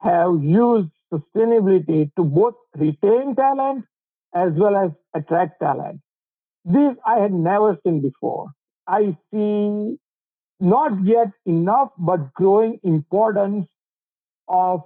have 0.00 0.42
used 0.42 0.90
sustainability 1.12 2.10
to 2.16 2.24
both 2.24 2.54
retain 2.76 3.34
talent 3.34 3.84
as 4.34 4.52
well 4.54 4.76
as 4.76 4.90
attract 5.14 5.60
talent. 5.60 6.00
This 6.64 6.94
I 7.04 7.18
had 7.20 7.32
never 7.32 7.76
seen 7.84 8.00
before. 8.00 8.50
I 8.86 9.16
see 9.32 9.98
not 10.60 11.04
yet 11.04 11.32
enough, 11.46 11.90
but 11.98 12.32
growing 12.34 12.78
importance 12.84 13.66
of 14.48 14.82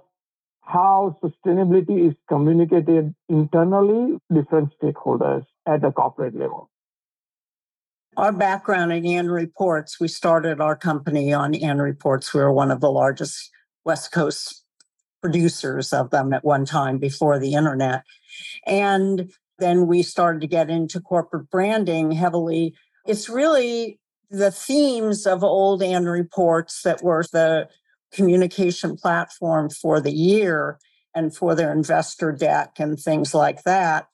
how 0.65 1.17
sustainability 1.23 2.09
is 2.09 2.15
communicated 2.29 3.13
internally, 3.29 4.17
different 4.33 4.73
stakeholders 4.81 5.45
at 5.67 5.81
the 5.81 5.91
corporate 5.91 6.35
level. 6.35 6.69
Our 8.15 8.31
background 8.31 8.93
in 8.93 9.05
annual 9.05 9.33
reports, 9.33 9.99
we 9.99 10.07
started 10.07 10.61
our 10.61 10.75
company 10.75 11.33
on 11.33 11.55
annual 11.55 11.85
reports. 11.85 12.33
We 12.33 12.41
were 12.41 12.53
one 12.53 12.71
of 12.71 12.79
the 12.79 12.91
largest 12.91 13.49
West 13.85 14.11
Coast 14.11 14.63
producers 15.21 15.93
of 15.93 16.11
them 16.11 16.33
at 16.33 16.45
one 16.45 16.65
time 16.65 16.99
before 16.99 17.39
the 17.39 17.53
internet. 17.53 18.03
And 18.67 19.31
then 19.57 19.87
we 19.87 20.03
started 20.03 20.41
to 20.41 20.47
get 20.47 20.69
into 20.69 20.99
corporate 20.99 21.49
branding 21.49 22.11
heavily. 22.11 22.75
It's 23.05 23.29
really 23.29 23.99
the 24.29 24.51
themes 24.51 25.25
of 25.25 25.43
old 25.43 25.81
annual 25.81 26.13
reports 26.13 26.81
that 26.83 27.03
were 27.03 27.23
the 27.31 27.67
communication 28.13 28.95
platform 28.95 29.69
for 29.69 29.99
the 29.99 30.11
year 30.11 30.79
and 31.15 31.35
for 31.35 31.55
their 31.55 31.71
investor 31.71 32.31
deck 32.31 32.79
and 32.79 32.99
things 32.99 33.33
like 33.33 33.63
that. 33.63 34.07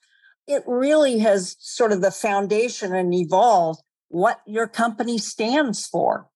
It 0.46 0.62
really 0.66 1.18
has 1.18 1.56
sort 1.60 1.92
of 1.92 2.00
the 2.00 2.10
foundation 2.10 2.94
and 2.94 3.14
evolved 3.14 3.80
what 4.08 4.40
your 4.46 4.66
company 4.66 5.18
stands 5.18 5.86
for. 5.86 6.28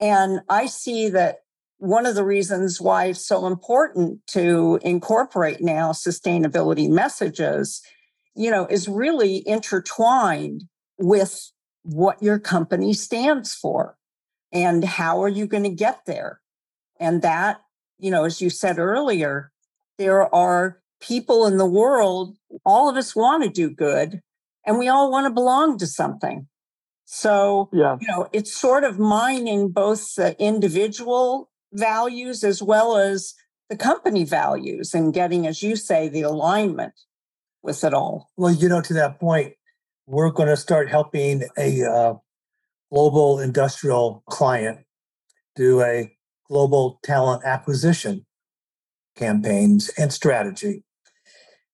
And 0.00 0.40
I 0.48 0.66
see 0.66 1.08
that 1.10 1.40
one 1.78 2.06
of 2.06 2.14
the 2.14 2.24
reasons 2.24 2.80
why 2.80 3.06
it's 3.06 3.26
so 3.26 3.46
important 3.46 4.26
to 4.28 4.80
incorporate 4.82 5.60
now 5.60 5.92
sustainability 5.92 6.88
messages, 6.88 7.82
you 8.34 8.50
know, 8.50 8.66
is 8.66 8.88
really 8.88 9.46
intertwined 9.46 10.64
with 10.98 11.52
what 11.82 12.22
your 12.22 12.38
company 12.38 12.92
stands 12.92 13.54
for 13.54 13.96
and 14.52 14.82
how 14.84 15.22
are 15.22 15.28
you 15.28 15.46
going 15.46 15.62
to 15.62 15.68
get 15.68 16.00
there. 16.06 16.40
And 17.00 17.22
that, 17.22 17.60
you 17.98 18.10
know, 18.10 18.24
as 18.24 18.40
you 18.40 18.50
said 18.50 18.78
earlier, 18.78 19.52
there 19.98 20.32
are 20.34 20.80
people 21.00 21.46
in 21.46 21.58
the 21.58 21.66
world, 21.66 22.36
all 22.64 22.88
of 22.88 22.96
us 22.96 23.14
want 23.14 23.44
to 23.44 23.50
do 23.50 23.70
good 23.70 24.20
and 24.66 24.78
we 24.78 24.88
all 24.88 25.10
want 25.10 25.26
to 25.26 25.30
belong 25.30 25.78
to 25.78 25.86
something. 25.86 26.46
So, 27.04 27.70
yeah. 27.72 27.96
you 28.00 28.06
know, 28.06 28.28
it's 28.32 28.54
sort 28.54 28.84
of 28.84 28.98
mining 28.98 29.70
both 29.70 30.14
the 30.14 30.36
individual 30.38 31.50
values 31.72 32.44
as 32.44 32.62
well 32.62 32.96
as 32.96 33.34
the 33.70 33.76
company 33.76 34.24
values 34.24 34.92
and 34.92 35.14
getting, 35.14 35.46
as 35.46 35.62
you 35.62 35.76
say, 35.76 36.08
the 36.08 36.22
alignment 36.22 36.92
with 37.62 37.82
it 37.82 37.94
all. 37.94 38.28
Well, 38.36 38.52
you 38.52 38.68
know, 38.68 38.82
to 38.82 38.92
that 38.94 39.18
point, 39.18 39.54
we're 40.06 40.30
going 40.30 40.48
to 40.48 40.56
start 40.56 40.90
helping 40.90 41.44
a 41.56 41.82
uh, 41.82 42.14
global 42.92 43.40
industrial 43.40 44.22
client 44.28 44.80
do 45.56 45.80
a 45.82 46.14
global 46.48 46.98
talent 47.02 47.44
acquisition 47.44 48.24
campaigns 49.16 49.90
and 49.98 50.12
strategy. 50.12 50.84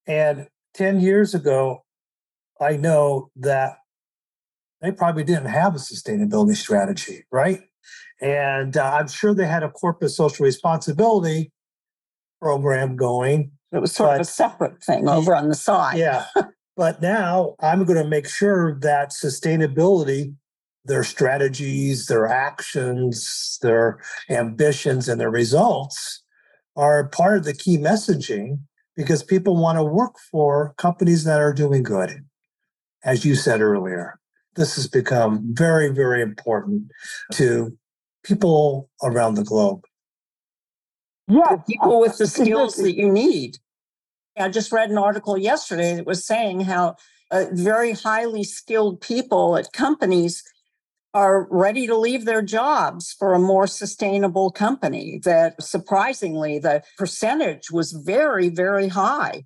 And 0.07 0.47
10 0.73 0.99
years 0.99 1.33
ago, 1.33 1.83
I 2.59 2.77
know 2.77 3.29
that 3.37 3.77
they 4.81 4.91
probably 4.91 5.23
didn't 5.23 5.45
have 5.45 5.75
a 5.75 5.79
sustainability 5.79 6.55
strategy, 6.55 7.25
right? 7.31 7.61
And 8.21 8.77
uh, 8.77 8.97
I'm 8.99 9.07
sure 9.07 9.33
they 9.33 9.47
had 9.47 9.63
a 9.63 9.69
corporate 9.69 10.11
social 10.11 10.45
responsibility 10.45 11.51
program 12.41 12.95
going. 12.95 13.51
It 13.71 13.79
was 13.79 13.91
sort 13.91 14.09
but, 14.09 14.15
of 14.15 14.21
a 14.21 14.25
separate 14.25 14.83
thing 14.83 15.07
over 15.07 15.35
on 15.35 15.49
the 15.49 15.55
side. 15.55 15.97
Yeah. 15.97 16.25
but 16.77 17.01
now 17.01 17.55
I'm 17.59 17.83
going 17.83 18.01
to 18.01 18.09
make 18.09 18.27
sure 18.27 18.77
that 18.81 19.11
sustainability, 19.11 20.35
their 20.85 21.03
strategies, 21.03 22.05
their 22.05 22.27
actions, 22.27 23.57
their 23.61 23.99
ambitions, 24.29 25.09
and 25.09 25.19
their 25.19 25.31
results 25.31 26.23
are 26.75 27.07
part 27.09 27.37
of 27.37 27.43
the 27.43 27.53
key 27.53 27.77
messaging 27.77 28.59
because 28.95 29.23
people 29.23 29.57
want 29.57 29.77
to 29.77 29.83
work 29.83 30.15
for 30.31 30.73
companies 30.77 31.23
that 31.23 31.41
are 31.41 31.53
doing 31.53 31.83
good. 31.83 32.25
As 33.03 33.25
you 33.25 33.35
said 33.35 33.61
earlier, 33.61 34.19
this 34.55 34.75
has 34.75 34.87
become 34.87 35.53
very, 35.53 35.89
very 35.89 36.21
important 36.21 36.91
to 37.33 37.77
people 38.23 38.89
around 39.03 39.35
the 39.35 39.43
globe. 39.43 39.83
Yeah, 41.27 41.57
people 41.67 41.99
with 41.99 42.17
the 42.17 42.27
skills 42.27 42.75
that 42.75 42.95
you 42.95 43.11
need. 43.11 43.57
I 44.37 44.49
just 44.49 44.71
read 44.71 44.89
an 44.89 44.97
article 44.97 45.37
yesterday 45.37 45.95
that 45.95 46.05
was 46.05 46.25
saying 46.25 46.61
how 46.61 46.97
uh, 47.31 47.45
very 47.51 47.93
highly 47.93 48.43
skilled 48.43 49.01
people 49.01 49.57
at 49.57 49.71
companies 49.73 50.43
are 51.15 51.47
ready 51.49 51.87
to 51.87 51.97
leave 51.97 52.25
their 52.25 52.43
jobs 52.43 53.15
for 53.17 53.33
a 53.33 53.39
more 53.39 53.65
sustainable 53.65 54.51
company. 54.51 55.19
That 55.23 55.61
surprisingly, 55.63 56.59
the 56.59 56.83
percentage 56.97 57.71
was 57.71 57.91
very, 57.91 58.49
very 58.49 58.89
high 58.89 59.45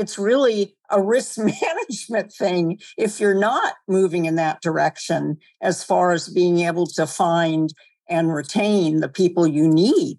it's 0.00 0.18
really 0.18 0.74
a 0.90 1.00
risk 1.00 1.38
management 1.38 2.32
thing 2.32 2.78
if 2.96 3.20
you're 3.20 3.38
not 3.38 3.74
moving 3.86 4.24
in 4.24 4.36
that 4.36 4.62
direction 4.62 5.36
as 5.60 5.84
far 5.84 6.12
as 6.12 6.28
being 6.28 6.60
able 6.60 6.86
to 6.86 7.06
find 7.06 7.72
and 8.08 8.34
retain 8.34 9.00
the 9.00 9.08
people 9.08 9.46
you 9.46 9.68
need. 9.68 10.18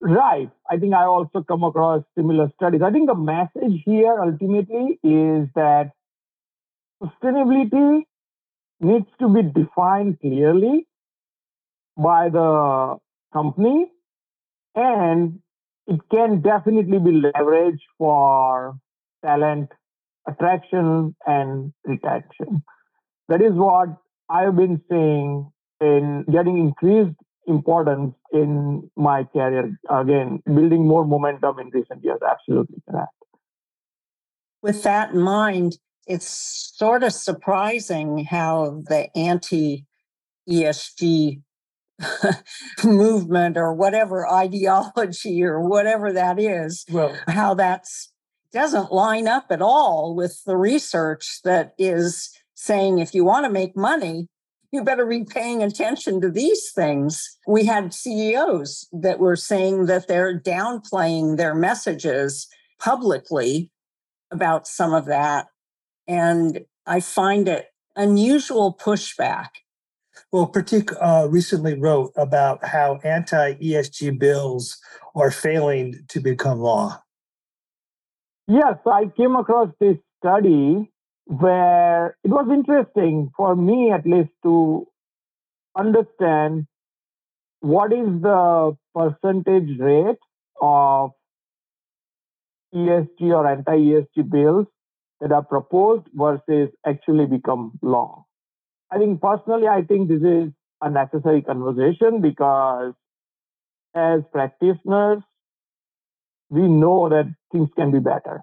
Right. 0.00 0.50
I 0.70 0.76
think 0.76 0.94
I 0.94 1.04
also 1.04 1.42
come 1.42 1.64
across 1.64 2.02
similar 2.16 2.50
studies. 2.56 2.82
I 2.82 2.90
think 2.90 3.08
the 3.08 3.14
message 3.14 3.82
here 3.84 4.20
ultimately 4.20 4.98
is 5.02 5.48
that 5.54 5.92
sustainability 7.02 8.02
needs 8.80 9.06
to 9.20 9.28
be 9.28 9.42
defined 9.42 10.20
clearly 10.20 10.86
by 11.96 12.28
the 12.28 12.96
company 13.32 13.90
and 14.74 15.40
it 15.86 16.00
can 16.10 16.40
definitely 16.40 16.98
be 16.98 17.22
leveraged 17.22 17.86
for 17.98 18.76
talent 19.24 19.70
attraction 20.26 21.14
and 21.26 21.72
retention. 21.84 22.64
That 23.28 23.42
is 23.42 23.52
what 23.52 23.88
I've 24.28 24.56
been 24.56 24.80
seeing 24.88 25.50
in 25.80 26.24
getting 26.30 26.58
increased 26.58 27.16
importance 27.46 28.14
in 28.32 28.90
my 28.96 29.24
career. 29.24 29.78
Again, 29.90 30.42
building 30.46 30.86
more 30.86 31.06
momentum 31.06 31.58
in 31.58 31.68
recent 31.68 32.02
years. 32.02 32.20
Absolutely 32.26 32.82
correct. 32.88 33.10
With 34.62 34.82
that 34.84 35.12
in 35.12 35.20
mind, 35.20 35.76
it's 36.06 36.72
sort 36.76 37.02
of 37.02 37.12
surprising 37.12 38.24
how 38.24 38.82
the 38.86 39.08
anti 39.16 39.86
ESG 40.48 41.42
movement 42.84 43.56
or 43.56 43.72
whatever 43.72 44.26
ideology 44.32 45.42
or 45.42 45.60
whatever 45.60 46.12
that 46.12 46.38
is, 46.38 46.84
well, 46.90 47.16
how 47.28 47.54
that's 47.54 48.10
doesn't 48.52 48.92
line 48.92 49.26
up 49.26 49.46
at 49.50 49.60
all 49.60 50.14
with 50.14 50.40
the 50.46 50.56
research 50.56 51.40
that 51.42 51.74
is 51.76 52.30
saying 52.54 52.98
if 52.98 53.12
you 53.12 53.24
want 53.24 53.44
to 53.44 53.50
make 53.50 53.76
money, 53.76 54.28
you 54.70 54.82
better 54.82 55.06
be 55.06 55.24
paying 55.24 55.62
attention 55.62 56.20
to 56.20 56.30
these 56.30 56.70
things. 56.72 57.36
We 57.48 57.64
had 57.64 57.92
CEOs 57.92 58.88
that 58.92 59.18
were 59.18 59.36
saying 59.36 59.86
that 59.86 60.06
they're 60.06 60.38
downplaying 60.38 61.36
their 61.36 61.54
messages 61.54 62.46
publicly 62.80 63.70
about 64.30 64.66
some 64.66 64.94
of 64.94 65.06
that. 65.06 65.46
And 66.06 66.60
I 66.86 67.00
find 67.00 67.48
it 67.48 67.66
unusual 67.96 68.76
pushback. 68.78 69.48
Well, 70.32 70.48
Pratik 70.48 70.94
uh, 71.00 71.28
recently 71.28 71.78
wrote 71.78 72.12
about 72.16 72.64
how 72.64 73.00
anti 73.04 73.54
ESG 73.54 74.18
bills 74.18 74.78
are 75.14 75.30
failing 75.30 76.04
to 76.08 76.20
become 76.20 76.60
law. 76.60 77.00
Yes, 78.46 78.76
I 78.86 79.10
came 79.16 79.36
across 79.36 79.68
this 79.80 79.96
study 80.18 80.90
where 81.26 82.16
it 82.22 82.28
was 82.30 82.48
interesting 82.52 83.30
for 83.36 83.56
me, 83.56 83.90
at 83.90 84.06
least, 84.06 84.30
to 84.42 84.86
understand 85.76 86.66
what 87.60 87.92
is 87.92 88.06
the 88.20 88.76
percentage 88.94 89.78
rate 89.78 90.18
of 90.60 91.12
ESG 92.74 93.22
or 93.22 93.46
anti 93.46 93.76
ESG 93.76 94.30
bills 94.30 94.66
that 95.20 95.32
are 95.32 95.42
proposed 95.42 96.06
versus 96.14 96.70
actually 96.86 97.26
become 97.26 97.72
law. 97.82 98.24
I 98.90 98.98
think 98.98 99.20
personally, 99.20 99.66
I 99.66 99.82
think 99.82 100.08
this 100.08 100.22
is 100.22 100.52
a 100.80 100.90
necessary 100.90 101.42
conversation 101.42 102.20
because 102.20 102.92
as 103.94 104.20
practitioners, 104.32 105.22
we 106.50 106.62
know 106.62 107.08
that 107.08 107.32
things 107.52 107.70
can 107.76 107.90
be 107.90 107.98
better. 107.98 108.42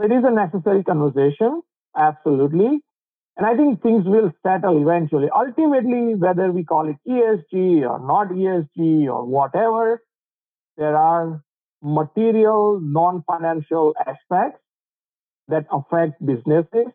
It 0.00 0.12
is 0.12 0.22
a 0.24 0.30
necessary 0.30 0.84
conversation, 0.84 1.62
absolutely. 1.96 2.80
And 3.36 3.46
I 3.46 3.56
think 3.56 3.82
things 3.82 4.04
will 4.04 4.32
settle 4.42 4.80
eventually. 4.80 5.28
Ultimately, 5.34 6.14
whether 6.14 6.50
we 6.50 6.64
call 6.64 6.88
it 6.88 6.96
ESG 7.06 7.88
or 7.88 7.98
not 7.98 8.28
ESG 8.28 9.06
or 9.06 9.24
whatever, 9.24 10.02
there 10.76 10.96
are 10.96 11.42
material, 11.82 12.80
non 12.80 13.22
financial 13.26 13.94
aspects 14.06 14.60
that 15.48 15.66
affect 15.72 16.24
businesses, 16.24 16.86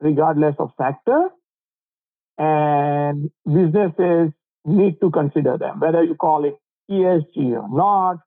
regardless 0.00 0.54
of 0.58 0.70
sector. 0.80 1.28
And 2.38 3.30
businesses 3.46 4.32
need 4.64 5.00
to 5.00 5.10
consider 5.10 5.58
them, 5.58 5.80
whether 5.80 6.02
you 6.02 6.14
call 6.14 6.44
it 6.44 6.56
ESG 6.90 7.36
or 7.36 7.68
not. 7.68 8.18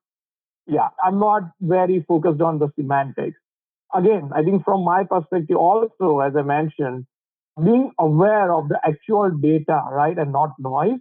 Yeah, 0.66 0.88
I'm 1.02 1.18
not 1.18 1.42
very 1.60 2.04
focused 2.06 2.40
on 2.40 2.58
the 2.58 2.68
semantics. 2.78 3.38
Again, 3.94 4.30
I 4.34 4.42
think 4.42 4.64
from 4.64 4.84
my 4.84 5.04
perspective, 5.04 5.56
also, 5.56 6.20
as 6.20 6.34
I 6.36 6.42
mentioned, 6.42 7.06
being 7.62 7.92
aware 7.98 8.52
of 8.52 8.68
the 8.68 8.78
actual 8.84 9.30
data, 9.30 9.82
right, 9.90 10.16
and 10.16 10.32
not 10.32 10.52
noise 10.58 11.00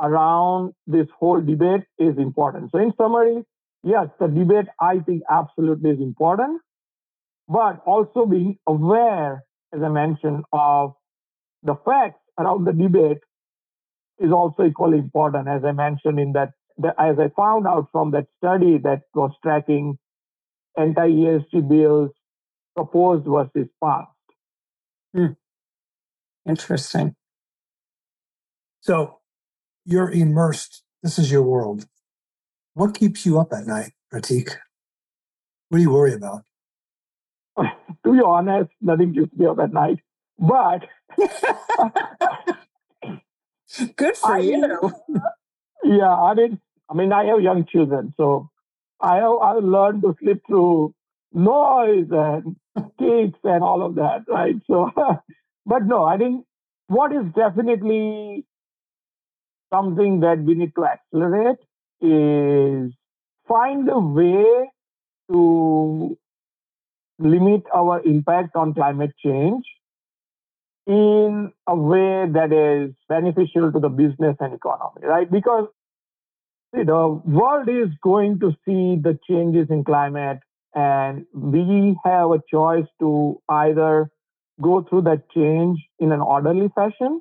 around 0.00 0.72
this 0.86 1.06
whole 1.18 1.40
debate 1.40 1.82
is 1.98 2.16
important. 2.18 2.70
So, 2.72 2.78
in 2.78 2.92
summary, 2.96 3.44
yes, 3.84 4.08
the 4.18 4.26
debate 4.26 4.66
I 4.80 5.00
think 5.00 5.22
absolutely 5.30 5.90
is 5.90 6.00
important, 6.00 6.60
but 7.50 7.82
also 7.84 8.26
being 8.26 8.56
aware, 8.68 9.44
as 9.74 9.82
I 9.82 9.88
mentioned, 9.88 10.44
of 10.52 10.92
the 11.64 11.74
facts 11.84 12.20
around 12.38 12.64
the 12.64 12.72
debate 12.72 13.18
is 14.20 14.30
also 14.30 14.64
equally 14.64 14.98
important, 14.98 15.48
as 15.48 15.64
I 15.64 15.72
mentioned 15.72 16.20
in 16.20 16.32
that, 16.34 16.52
as 16.96 17.18
I 17.18 17.28
found 17.36 17.66
out 17.66 17.88
from 17.90 18.12
that 18.12 18.26
study 18.38 18.78
that 18.84 19.02
was 19.14 19.32
tracking 19.42 19.98
anti-ESG 20.78 21.68
bills 21.68 22.10
proposed 22.76 23.26
versus 23.26 23.68
passed. 23.82 24.08
Hmm. 25.12 25.32
Interesting. 26.48 27.16
So 28.80 29.18
you're 29.84 30.10
immersed. 30.10 30.84
This 31.02 31.18
is 31.18 31.32
your 31.32 31.42
world. 31.42 31.86
What 32.74 32.94
keeps 32.94 33.26
you 33.26 33.40
up 33.40 33.52
at 33.52 33.66
night, 33.66 33.90
Pratik? 34.12 34.50
What 35.68 35.78
do 35.78 35.82
you 35.82 35.90
worry 35.90 36.14
about? 36.14 36.44
to 38.04 38.12
be 38.12 38.20
honest, 38.24 38.70
nothing 38.80 39.14
keeps 39.14 39.36
me 39.36 39.46
up 39.46 39.58
at 39.58 39.72
night. 39.72 39.98
But 40.38 40.86
good 43.96 44.16
for 44.16 44.34
I, 44.34 44.38
you. 44.38 44.92
yeah, 45.84 46.14
I 46.14 46.34
mean, 46.34 46.60
I 46.88 46.94
mean, 46.94 47.12
I 47.12 47.24
have 47.26 47.40
young 47.40 47.66
children, 47.66 48.14
so 48.16 48.50
I 49.00 49.16
have 49.16 49.38
I 49.42 49.52
learned 49.52 50.02
to 50.02 50.14
sleep 50.20 50.42
through 50.46 50.94
noise 51.32 52.06
and 52.10 52.56
kids 52.98 53.36
and 53.44 53.62
all 53.62 53.84
of 53.84 53.94
that, 53.96 54.24
right? 54.28 54.56
So, 54.66 54.90
but 55.66 55.84
no, 55.84 56.04
I 56.04 56.16
think 56.16 56.44
what 56.88 57.12
is 57.12 57.24
definitely 57.34 58.44
something 59.72 60.20
that 60.20 60.38
we 60.42 60.54
need 60.54 60.74
to 60.74 60.84
accelerate 60.84 61.58
is 62.00 62.92
find 63.46 63.88
a 63.88 63.98
way 63.98 64.70
to 65.30 66.18
limit 67.20 67.62
our 67.74 68.02
impact 68.02 68.56
on 68.56 68.74
climate 68.74 69.12
change 69.24 69.64
in 70.86 71.52
a 71.68 71.76
way 71.76 72.26
that 72.32 72.52
is 72.52 72.94
beneficial 73.08 73.70
to 73.70 73.78
the 73.78 73.88
business 73.88 74.36
and 74.40 74.54
economy, 74.54 75.02
right? 75.04 75.30
Because 75.30 75.68
see, 76.74 76.82
the 76.82 77.20
world 77.24 77.68
is 77.68 77.88
going 78.02 78.40
to 78.40 78.50
see 78.64 78.96
the 79.00 79.18
changes 79.28 79.68
in 79.70 79.84
climate, 79.84 80.40
and 80.74 81.26
we 81.34 81.96
have 82.04 82.30
a 82.30 82.40
choice 82.50 82.86
to 83.00 83.40
either 83.48 84.10
go 84.60 84.82
through 84.82 85.02
that 85.02 85.30
change 85.30 85.78
in 85.98 86.12
an 86.12 86.20
orderly 86.20 86.68
fashion, 86.74 87.20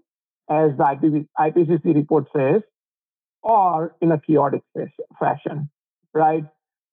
as 0.49 0.71
the 0.77 1.25
IPCC 1.39 1.93
report 1.93 2.25
says, 2.35 2.61
or 3.43 3.95
in 4.01 4.11
a 4.11 4.19
chaotic 4.19 4.61
fashion, 5.19 5.69
right? 6.13 6.45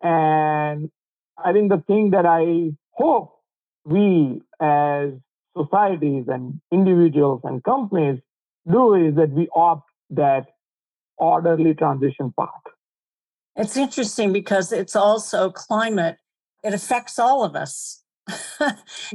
And 0.03 0.91
I 1.43 1.53
think 1.53 1.71
the 1.71 1.83
thing 1.87 2.11
that 2.11 2.27
I 2.27 2.73
hope 2.97 3.33
we 3.85 4.41
as 4.61 5.11
societies 5.57 6.25
and 6.29 6.61
individuals 6.73 7.41
and 7.45 7.63
companies 7.63 8.21
do 8.71 8.95
is 8.95 9.15
that 9.17 9.31
we 9.31 9.49
opt 9.55 9.89
that 10.11 10.47
orderly 11.19 11.75
transition 11.75 12.33
path. 12.39 12.49
It's 13.55 13.77
interesting 13.77 14.33
because 14.33 14.73
it's 14.73 14.97
also 14.97 15.51
climate, 15.51 16.17
it 16.63 16.75
affects 16.75 17.19
all 17.19 17.45
of 17.45 17.57
us. 17.57 18.03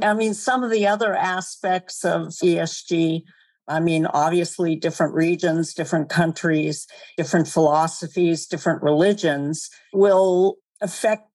I 0.02 0.14
mean, 0.14 0.34
some 0.34 0.64
of 0.64 0.72
the 0.72 0.88
other 0.88 1.16
aspects 1.16 2.04
of 2.04 2.28
ESG, 2.28 3.22
I 3.68 3.80
mean, 3.80 4.06
obviously, 4.08 4.76
different 4.76 5.14
regions, 5.14 5.74
different 5.74 6.10
countries, 6.10 6.88
different 7.18 7.48
philosophies, 7.48 8.48
different 8.48 8.82
religions 8.82 9.70
will 9.94 10.56
affect 10.82 11.31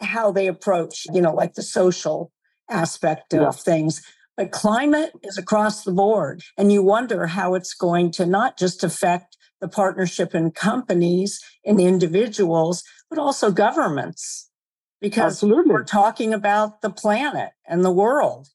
how 0.00 0.30
they 0.30 0.46
approach, 0.46 1.06
you 1.12 1.20
know, 1.20 1.34
like 1.34 1.54
the 1.54 1.62
social 1.62 2.32
aspect 2.70 3.34
of 3.34 3.40
yeah. 3.40 3.50
things. 3.50 4.02
But 4.36 4.52
climate 4.52 5.12
is 5.22 5.36
across 5.36 5.82
the 5.82 5.92
board. 5.92 6.42
And 6.56 6.70
you 6.70 6.82
wonder 6.82 7.26
how 7.26 7.54
it's 7.54 7.74
going 7.74 8.12
to 8.12 8.26
not 8.26 8.56
just 8.56 8.84
affect 8.84 9.36
the 9.60 9.68
partnership 9.68 10.34
in 10.34 10.52
companies 10.52 11.40
and 11.64 11.80
individuals, 11.80 12.84
but 13.10 13.18
also 13.18 13.50
governments. 13.50 14.48
Because 15.00 15.34
Absolutely. 15.34 15.72
we're 15.72 15.84
talking 15.84 16.34
about 16.34 16.82
the 16.82 16.90
planet 16.90 17.50
and 17.66 17.84
the 17.84 17.90
world. 17.90 18.48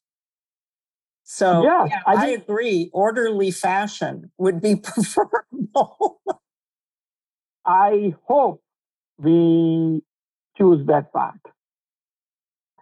So 1.24 1.64
yeah, 1.64 1.86
yeah 1.86 2.00
I, 2.06 2.14
I 2.14 2.26
agree. 2.28 2.90
Orderly 2.92 3.50
fashion 3.50 4.30
would 4.38 4.60
be 4.60 4.76
preferable. 4.82 6.20
I 7.64 8.14
hope 8.24 8.62
we 9.18 10.02
choose 10.56 10.86
that 10.86 11.12
path. 11.12 11.38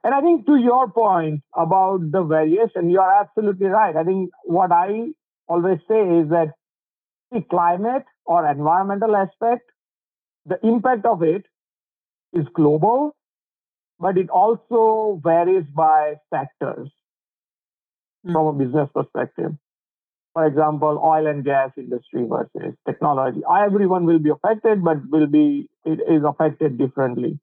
And 0.05 0.15
I 0.15 0.21
think 0.21 0.47
to 0.47 0.57
your 0.57 0.91
point 0.91 1.43
about 1.57 2.11
the 2.11 2.23
variation, 2.25 2.91
you 2.91 3.01
are 3.01 3.21
absolutely 3.23 3.69
right. 3.69 3.95
I 3.95 4.03
think 4.03 4.31
what 4.45 4.73
I 4.73 5.09
always 5.49 5.79
say 5.89 6.01
is 6.01 6.29
that 6.31 6.55
the 7.31 7.43
climate 7.43 8.05
or 8.27 8.49
environmental 8.49 9.15
aspect, 9.15 9.71
the 10.45 10.59
impact 10.67 11.07
of 11.07 11.23
it 11.23 11.45
is 12.33 12.47
global, 12.55 13.15
but 13.99 14.19
it 14.19 14.29
also 14.29 15.21
varies 15.23 15.65
by 15.75 16.15
sectors 16.35 16.91
mm. 18.27 18.33
from 18.33 18.47
a 18.49 18.53
business 18.53 18.89
perspective. 18.95 19.53
For 20.35 20.47
example, 20.47 21.01
oil 21.05 21.27
and 21.27 21.45
gas 21.45 21.71
industry 21.77 22.27
versus 22.29 22.75
technology. 22.87 23.43
Everyone 23.49 24.07
will 24.07 24.19
be 24.19 24.31
affected, 24.31 24.83
but 24.83 24.97
will 25.11 25.27
be 25.27 25.69
it 25.85 26.01
is 26.11 26.23
affected 26.27 26.79
differently. 26.79 27.39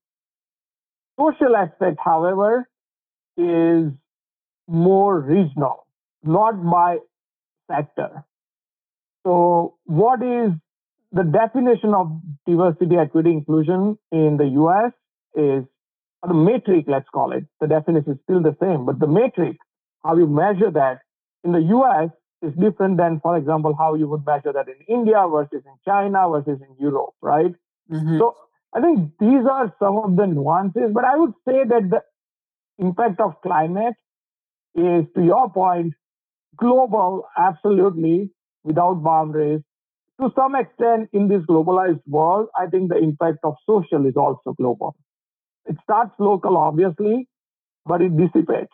Social 1.20 1.55
aspect, 1.55 1.97
however, 2.03 2.67
is 3.38 3.91
more 4.67 5.20
regional, 5.20 5.86
not 6.24 6.63
by 6.63 6.97
sector. 7.70 8.24
So, 9.26 9.76
what 9.86 10.22
is 10.24 10.51
the 11.11 11.24
definition 11.24 11.93
of 11.93 12.22
diversity, 12.45 12.95
equity, 12.95 13.32
inclusion 13.32 13.97
in 14.11 14.38
the 14.38 14.45
US 14.45 14.93
is 15.36 15.65
the 16.26 16.34
metric, 16.34 16.86
let's 16.88 17.09
call 17.09 17.32
it. 17.32 17.45
The 17.59 17.67
definition 17.67 18.13
is 18.13 18.17
still 18.24 18.41
the 18.41 18.55
same, 18.61 18.86
but 18.86 18.99
the 18.99 19.07
metric, 19.07 19.57
how 20.03 20.15
you 20.17 20.28
measure 20.28 20.72
that 20.72 20.99
in 21.43 21.51
the 21.51 21.61
US 21.61 22.09
is 22.41 22.53
different 22.53 22.97
than, 22.97 23.20
for 23.22 23.38
example, 23.38 23.76
how 23.78 23.95
you 23.95 24.07
would 24.07 24.26
measure 24.26 24.53
that 24.53 24.67
in 24.67 24.82
India 24.88 25.26
versus 25.30 25.63
in 25.65 25.74
China 25.86 26.30
versus 26.30 26.61
in 26.61 26.76
Europe, 26.80 27.13
right? 27.22 27.53
Mm-hmm. 27.91 28.20
So 28.20 28.36
I 28.76 28.82
think 28.82 29.11
these 29.20 29.45
are 29.49 29.74
some 29.80 29.97
of 29.97 30.15
the 30.15 30.28
nuances, 30.28 30.91
but 30.93 31.03
I 31.05 31.15
would 31.15 31.34
say 31.47 31.63
that 31.63 31.89
the 31.89 32.01
impact 32.78 33.20
of 33.20 33.41
climate 33.41 33.95
is, 34.76 35.05
to 35.15 35.24
your 35.24 35.49
point, 35.49 35.93
global, 36.57 37.26
absolutely, 37.38 38.32
without 38.63 39.03
boundaries. 39.03 39.61
To 40.22 40.32
some 40.36 40.55
extent, 40.55 41.09
in 41.13 41.28
this 41.28 41.41
globalized 41.49 42.01
world, 42.07 42.49
I 42.57 42.67
think 42.67 42.89
the 42.89 42.97
impact 42.97 43.39
of 43.43 43.55
social 43.65 44.05
is 44.05 44.15
also 44.15 44.53
global. 44.53 44.95
It 45.65 45.78
starts 45.84 46.11
local, 46.20 46.57
obviously, 46.57 47.28
but 47.86 48.01
it 48.01 48.15
dissipates 48.17 48.74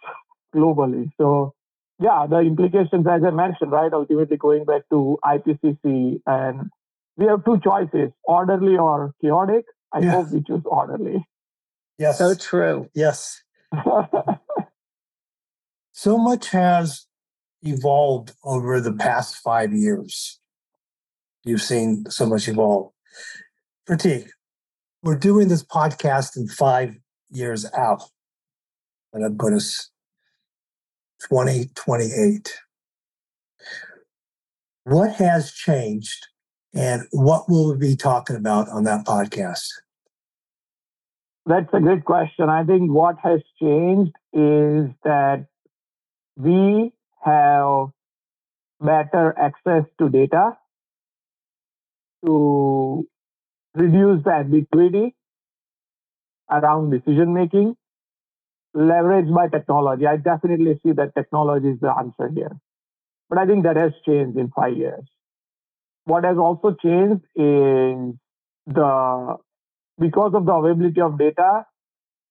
globally. 0.54 1.10
So, 1.18 1.54
yeah, 2.00 2.26
the 2.30 2.39
implications, 2.39 3.06
as 3.08 3.22
I 3.26 3.30
mentioned, 3.30 3.72
right, 3.72 3.93
ultimately 3.93 4.38
going 4.38 4.66
back 4.66 4.82
to 4.91 5.18
IPCC, 5.24 6.22
and 6.26 6.70
we 7.16 7.26
have 7.28 7.46
two 7.46 7.60
choices 7.64 8.12
orderly 8.24 8.78
or 8.78 9.14
chaotic. 9.22 9.66
I 9.94 10.00
yes. 10.00 10.14
hope 10.14 10.32
we 10.32 10.44
choose 10.44 10.62
orderly. 10.66 11.26
Yes. 11.98 12.18
So 12.18 12.36
true. 12.36 12.90
Yes. 12.94 13.42
so 15.94 16.18
much 16.18 16.50
has 16.50 17.06
evolved 17.62 18.34
over 18.44 18.80
the 18.82 18.94
past 18.94 19.38
five 19.38 19.74
years. 19.74 20.40
You've 21.44 21.62
seen 21.62 22.06
so 22.10 22.26
much 22.26 22.48
evolve. 22.48 22.92
Pratik, 23.88 24.30
we're 25.04 25.18
doing 25.18 25.48
this 25.48 25.64
podcast 25.64 26.36
in 26.36 26.48
five 26.48 26.96
years 27.30 27.66
out. 27.78 28.04
And 29.14 29.24
I'm 29.24 29.38
going 29.38 29.58
to 29.58 29.66
2028. 31.30 32.54
What 34.84 35.16
has 35.16 35.52
changed 35.52 36.28
and 36.76 37.03
what 37.11 37.49
will 37.49 37.71
we 37.71 37.78
be 37.78 37.95
talking 37.95 38.36
about 38.36 38.67
on 38.69 38.84
that 38.84 39.05
podcast? 39.05 39.67
That's 41.45 41.73
a 41.73 41.80
great 41.80 42.03
question. 42.03 42.49
I 42.49 42.63
think 42.63 42.91
what 42.91 43.17
has 43.23 43.39
changed 43.61 44.11
is 44.34 44.89
that 45.03 45.45
we 46.36 46.91
have 47.23 47.88
better 48.82 49.34
access 49.38 49.84
to 49.99 50.09
data 50.09 50.57
to 52.26 53.07
reduce 53.76 54.23
the 54.23 54.32
ambiguity 54.32 55.15
around 56.49 56.89
decision 56.91 57.34
making, 57.34 57.76
leveraged 58.76 59.34
by 59.34 59.47
technology. 59.47 60.05
I 60.07 60.17
definitely 60.17 60.80
see 60.84 60.91
that 60.93 61.15
technology 61.15 61.69
is 61.69 61.80
the 61.80 61.91
answer 61.91 62.30
here. 62.34 62.51
But 63.30 63.38
I 63.39 63.45
think 63.45 63.63
that 63.63 63.76
has 63.76 63.93
changed 64.05 64.38
in 64.38 64.49
five 64.49 64.76
years. 64.76 65.03
What 66.06 66.24
has 66.24 66.38
also 66.38 66.76
changed 66.82 67.24
is 67.36 68.16
the 68.68 69.38
because 69.99 70.34
of 70.34 70.45
the 70.45 70.53
availability 70.53 71.01
of 71.01 71.18
data, 71.18 71.66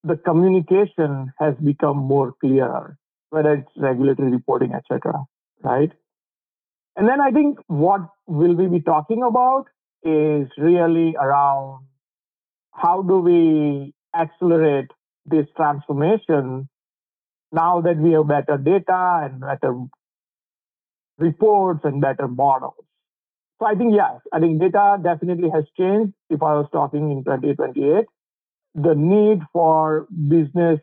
the 0.03 0.16
communication 0.16 1.33
has 1.39 1.55
become 1.57 1.97
more 1.97 2.35
clearer, 2.41 2.97
whether 3.31 3.55
it's 3.55 3.70
regulatory 3.77 4.31
reporting, 4.31 4.72
etc. 4.72 5.25
Right? 5.62 5.91
And 6.97 7.09
then 7.09 7.20
I 7.20 7.31
think 7.31 7.59
what 7.66 8.03
will 8.27 8.55
we 8.55 8.66
be 8.66 8.81
talking 8.81 9.22
about 9.22 9.64
is 10.05 10.49
really 10.59 11.16
around 11.20 11.87
how 12.72 13.03
do 13.03 13.18
we 13.18 13.95
accelerate 14.14 14.91
this 15.27 15.47
transformation 15.57 16.68
now 17.51 17.81
that 17.81 17.97
we 17.97 18.12
have 18.12 18.29
better 18.29 18.59
data 18.59 19.22
and 19.25 19.41
better 19.41 19.75
reports 21.18 21.81
and 21.85 22.01
better 22.01 22.29
models. 22.29 22.75
So 23.61 23.67
I 23.67 23.75
think, 23.75 23.95
yes, 23.95 24.21
I 24.33 24.41
think 24.41 24.61
data 24.61 24.99
definitely 25.03 25.49
has 25.51 25.65
changed. 25.79 26.13
If 26.29 26.43
I 26.43 26.55
was 26.55 26.67
talking 26.73 27.11
in 27.11 27.25
2028, 27.25 28.05
the 28.75 28.95
need 28.95 29.41
for 29.53 30.07
business 30.29 30.81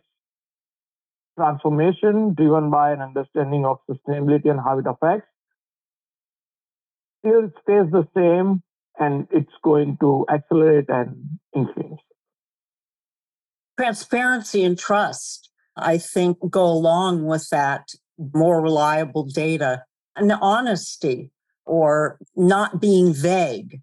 transformation 1.38 2.34
driven 2.34 2.70
by 2.70 2.92
an 2.92 3.02
understanding 3.02 3.66
of 3.66 3.78
sustainability 3.90 4.50
and 4.50 4.60
how 4.60 4.80
it 4.80 4.86
affects 4.88 5.28
still 7.20 7.50
stays 7.62 7.92
the 7.92 8.08
same 8.16 8.62
and 9.00 9.28
it's 9.32 9.54
going 9.64 9.98
to 10.02 10.26
accelerate 10.34 10.86
and 10.90 11.40
increase. 11.54 12.00
Transparency 13.78 14.64
and 14.64 14.78
trust, 14.78 15.50
I 15.76 15.98
think, 15.98 16.38
go 16.50 16.66
along 16.66 17.26
with 17.26 17.48
that 17.50 17.88
more 18.18 18.62
reliable 18.62 19.26
data 19.26 19.84
and 20.16 20.32
honesty 20.32 21.32
or 21.66 22.20
not 22.36 22.82
being 22.82 23.14
vague. 23.14 23.82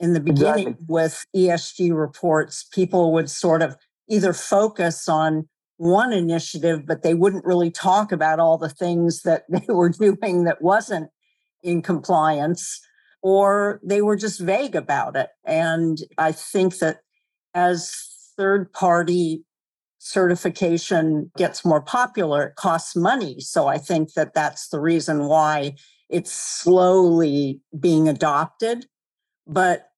In 0.00 0.12
the 0.12 0.20
beginning 0.20 0.68
exactly. 0.68 0.86
with 0.88 1.24
ESG 1.34 1.96
reports, 1.96 2.64
people 2.64 3.12
would 3.12 3.30
sort 3.30 3.62
of 3.62 3.76
either 4.08 4.32
focus 4.32 5.08
on 5.08 5.48
one 5.76 6.12
initiative, 6.12 6.84
but 6.86 7.02
they 7.02 7.14
wouldn't 7.14 7.44
really 7.44 7.70
talk 7.70 8.12
about 8.12 8.40
all 8.40 8.58
the 8.58 8.68
things 8.68 9.22
that 9.22 9.44
they 9.48 9.72
were 9.72 9.88
doing 9.88 10.44
that 10.44 10.60
wasn't 10.60 11.10
in 11.62 11.80
compliance, 11.80 12.80
or 13.22 13.80
they 13.82 14.02
were 14.02 14.16
just 14.16 14.40
vague 14.40 14.74
about 14.74 15.16
it. 15.16 15.30
And 15.44 15.98
I 16.18 16.32
think 16.32 16.78
that 16.78 16.98
as 17.54 17.94
third 18.36 18.72
party 18.72 19.44
certification 19.98 21.30
gets 21.38 21.64
more 21.64 21.80
popular, 21.80 22.48
it 22.48 22.56
costs 22.56 22.94
money. 22.94 23.40
So 23.40 23.68
I 23.68 23.78
think 23.78 24.12
that 24.12 24.34
that's 24.34 24.68
the 24.68 24.80
reason 24.80 25.24
why 25.24 25.76
it's 26.08 26.32
slowly 26.32 27.60
being 27.78 28.08
adopted, 28.08 28.86
but 29.46 29.88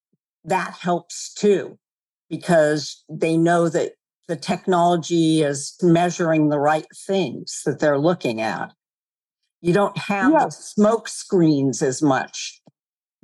that 0.43 0.73
helps 0.73 1.33
too 1.33 1.77
because 2.29 3.03
they 3.09 3.37
know 3.37 3.69
that 3.69 3.93
the 4.27 4.35
technology 4.35 5.41
is 5.41 5.75
measuring 5.81 6.49
the 6.49 6.59
right 6.59 6.87
things 7.05 7.61
that 7.65 7.79
they're 7.79 7.99
looking 7.99 8.41
at. 8.41 8.73
You 9.61 9.73
don't 9.73 9.97
have 9.97 10.31
yeah. 10.31 10.45
the 10.45 10.51
smoke 10.51 11.07
screens 11.07 11.81
as 11.81 12.01
much, 12.01 12.61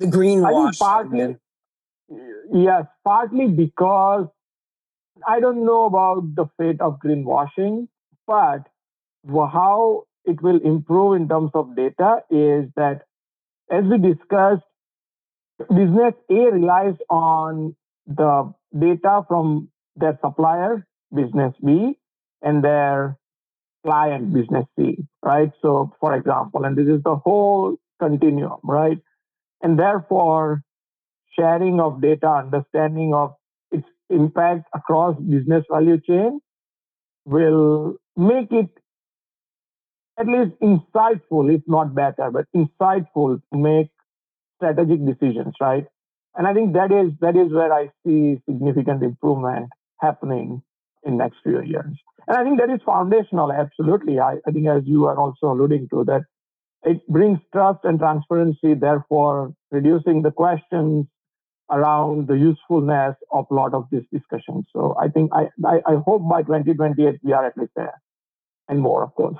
the 0.00 0.06
greenwashing. 0.06 0.78
partly, 0.78 1.36
yes, 2.52 2.84
partly 3.04 3.48
because 3.48 4.26
I 5.26 5.40
don't 5.40 5.64
know 5.64 5.84
about 5.84 6.34
the 6.34 6.46
fate 6.58 6.80
of 6.80 6.98
greenwashing, 7.04 7.88
but 8.26 8.66
how 9.26 10.04
it 10.24 10.42
will 10.42 10.60
improve 10.62 11.16
in 11.20 11.28
terms 11.28 11.50
of 11.54 11.76
data 11.76 12.18
is 12.30 12.66
that, 12.76 13.02
as 13.70 13.84
we 13.84 13.98
discussed, 13.98 14.62
business 15.68 16.14
A 16.30 16.34
relies 16.52 16.96
on 17.10 17.76
the 18.06 18.52
data 18.78 19.22
from 19.28 19.68
their 19.96 20.18
supplier, 20.24 20.86
business 21.14 21.54
B, 21.64 21.98
and 22.42 22.62
their 22.64 23.16
client, 23.84 24.32
business 24.32 24.66
C, 24.78 24.98
right? 25.24 25.50
So, 25.62 25.92
for 26.00 26.14
example, 26.16 26.64
and 26.64 26.76
this 26.76 26.88
is 26.88 27.02
the 27.04 27.16
whole 27.16 27.76
continuum, 28.00 28.58
right? 28.64 28.98
And 29.62 29.78
therefore, 29.78 30.62
sharing 31.38 31.80
of 31.80 32.00
data, 32.02 32.28
understanding 32.28 33.14
of 33.14 33.34
its 33.70 33.86
impact 34.10 34.68
across 34.74 35.16
business 35.20 35.64
value 35.70 36.00
chain 36.00 36.40
will 37.24 37.96
make 38.16 38.52
it 38.52 38.70
at 40.18 40.26
least 40.26 40.52
insightful, 40.62 41.52
if 41.54 41.62
not 41.66 41.94
better, 41.94 42.30
but 42.30 42.46
insightful 42.54 43.40
to 43.52 43.58
make 43.58 43.88
strategic 44.56 45.04
decisions, 45.04 45.54
right? 45.60 45.86
And 46.36 46.46
I 46.46 46.54
think 46.54 46.74
that 46.74 46.90
is 46.92 47.12
that 47.20 47.36
is 47.36 47.52
where 47.52 47.72
I 47.72 47.90
see 48.04 48.40
significant 48.48 49.02
improvement 49.02 49.70
happening 50.00 50.62
in 51.04 51.16
next 51.16 51.36
few 51.42 51.62
years. 51.62 51.96
And 52.26 52.36
I 52.36 52.42
think 52.42 52.58
that 52.58 52.70
is 52.70 52.80
foundational, 52.84 53.52
absolutely. 53.52 54.18
I, 54.18 54.36
I 54.46 54.50
think 54.50 54.66
as 54.66 54.82
you 54.86 55.06
are 55.06 55.18
also 55.18 55.52
alluding 55.52 55.88
to 55.90 56.04
that 56.04 56.22
it 56.84 57.06
brings 57.08 57.38
trust 57.52 57.80
and 57.84 57.98
transparency, 57.98 58.74
therefore 58.74 59.54
reducing 59.70 60.22
the 60.22 60.30
questions 60.30 61.06
around 61.70 62.28
the 62.28 62.34
usefulness 62.34 63.16
of 63.32 63.46
a 63.50 63.54
lot 63.54 63.72
of 63.72 63.86
these 63.90 64.04
discussions. 64.12 64.66
So 64.72 64.94
I 65.00 65.08
think 65.08 65.30
I, 65.32 65.48
I, 65.66 65.80
I 65.86 65.94
hope 66.04 66.28
by 66.28 66.42
2028 66.42 67.20
we 67.22 67.32
are 67.32 67.46
at 67.46 67.56
least 67.56 67.72
there 67.74 68.00
and 68.68 68.80
more, 68.80 69.02
of 69.02 69.14
course. 69.14 69.36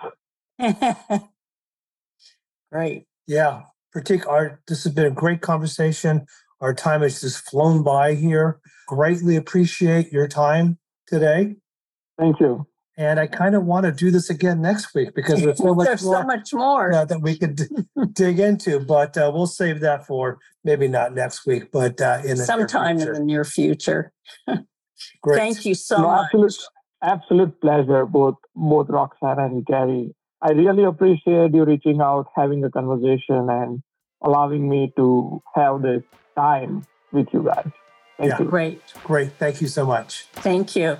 Great. 2.73 3.07
Yeah, 3.27 3.63
Pratik, 3.95 4.27
our, 4.27 4.61
this 4.69 4.85
has 4.85 4.93
been 4.93 5.07
a 5.07 5.11
great 5.11 5.41
conversation. 5.41 6.27
Our 6.61 6.75
time 6.75 7.03
has 7.03 7.21
just 7.21 7.49
flown 7.49 7.83
by 7.83 8.15
here. 8.15 8.61
Greatly 8.87 9.37
appreciate 9.37 10.13
your 10.13 10.29
time 10.29 10.79
today. 11.07 11.57
Thank 12.19 12.41
you. 12.41 12.67
And 12.97 13.19
I 13.19 13.27
kind 13.27 13.57
of 13.57 13.65
want 13.65 13.87
to 13.87 13.93
do 13.93 14.13
this 14.13 14.31
again 14.31 14.63
next 14.63 14.95
week 14.95 15.15
because 15.17 15.43
there's 15.43 15.59
so 15.59 15.75
much 15.75 15.87
There's 15.87 16.05
more 16.05 16.21
so 16.21 16.27
much 16.27 16.55
more. 16.55 16.93
uh, 16.93 17.05
that 17.05 17.21
we 17.23 17.37
could 17.37 17.57
d- 17.57 17.67
dig 18.13 18.39
into, 18.39 18.79
but 18.79 19.17
uh, 19.17 19.33
we'll 19.35 19.49
save 19.49 19.81
that 19.81 20.07
for 20.07 20.39
maybe 20.63 20.87
not 20.87 21.13
next 21.13 21.45
week, 21.45 21.73
but 21.73 22.01
uh, 22.01 22.19
in 22.23 22.37
the 22.37 22.37
near 22.37 22.45
Sometime 22.47 23.01
in 23.01 23.13
the 23.13 23.21
near 23.21 23.45
future. 23.45 24.13
Great. 25.23 25.39
Thank 25.39 25.67
you 25.67 25.75
so 25.75 25.99
No, 25.99 26.09
much. 26.09 26.27
absolute, 26.27 26.57
absolute 27.03 27.61
pleasure, 27.61 28.07
both 28.07 28.37
both 28.55 28.89
Roxanne 28.89 29.41
and 29.41 29.67
Gary. 29.67 30.15
I 30.45 30.51
really 30.51 30.85
appreciate 30.85 31.55
you 31.55 31.65
reaching 31.65 32.03
out, 32.03 32.27
having 32.37 32.63
a 32.65 32.71
conversation, 32.71 33.49
and 33.49 33.83
allowing 34.23 34.69
me 34.69 34.93
to 34.97 35.43
have 35.55 35.81
this 35.81 36.03
time 36.37 36.85
with 37.13 37.29
you 37.33 37.43
guys. 37.45 37.71
Thank 38.19 38.31
Yeah. 38.31 38.39
you. 38.41 38.45
Great. 38.45 38.83
Great. 39.05 39.33
Thank 39.39 39.63
you 39.63 39.69
so 39.69 39.87
much. 39.87 40.27
Thank 40.35 40.77
you. 40.77 40.99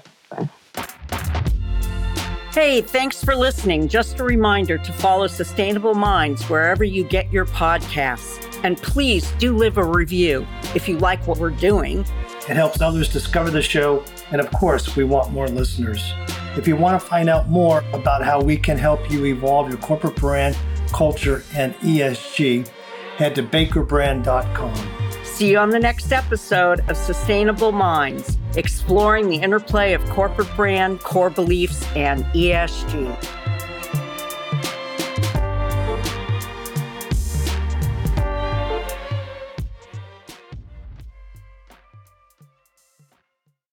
Hey, 2.53 2.81
thanks 2.81 3.23
for 3.23 3.37
listening. 3.37 3.89
Just 3.89 4.19
a 4.19 4.25
reminder 4.25 4.79
to 4.79 4.93
follow 4.93 5.27
Sustainable 5.27 5.95
Minds 5.95 6.49
wherever 6.49 6.85
you 6.85 7.05
get 7.05 7.31
your 7.31 7.45
podcasts. 7.45 8.41
And 8.63 8.79
please 8.79 9.31
do 9.33 9.55
leave 9.55 9.77
a 9.77 9.85
review 9.85 10.47
if 10.75 10.89
you 10.89 10.97
like 10.99 11.27
what 11.27 11.37
we're 11.39 11.51
doing. 11.51 12.07
It 12.49 12.57
helps 12.57 12.81
others 12.81 13.13
discover 13.13 13.51
the 13.51 13.61
show. 13.61 14.05
And 14.31 14.41
of 14.41 14.51
course, 14.53 14.97
we 14.97 15.05
want 15.05 15.33
more 15.33 15.49
listeners. 15.49 16.15
If 16.57 16.69
you 16.69 16.77
want 16.77 17.01
to 17.01 17.05
find 17.05 17.29
out 17.29 17.49
more 17.49 17.85
about 17.93 18.23
how 18.23 18.41
we 18.41 18.57
can 18.57 18.79
help 18.79 19.11
you 19.11 19.25
evolve 19.27 19.69
your 19.69 19.79
corporate 19.79 20.15
brand, 20.17 20.57
culture, 20.93 21.43
and 21.55 21.75
ESG, 21.77 22.69
head 23.17 23.35
to 23.35 23.43
bakerbrand.com. 23.43 24.75
See 25.25 25.51
you 25.51 25.59
on 25.59 25.71
the 25.71 25.81
next 25.81 26.13
episode 26.13 26.89
of 26.89 26.97
Sustainable 26.97 27.73
Minds, 27.73 28.39
exploring 28.57 29.29
the 29.29 29.37
interplay 29.37 29.95
of 29.95 30.09
corporate 30.11 30.55
brand, 30.55 31.01
core 31.01 31.31
beliefs, 31.31 31.85
and 31.97 32.25
ESG. 32.27 33.44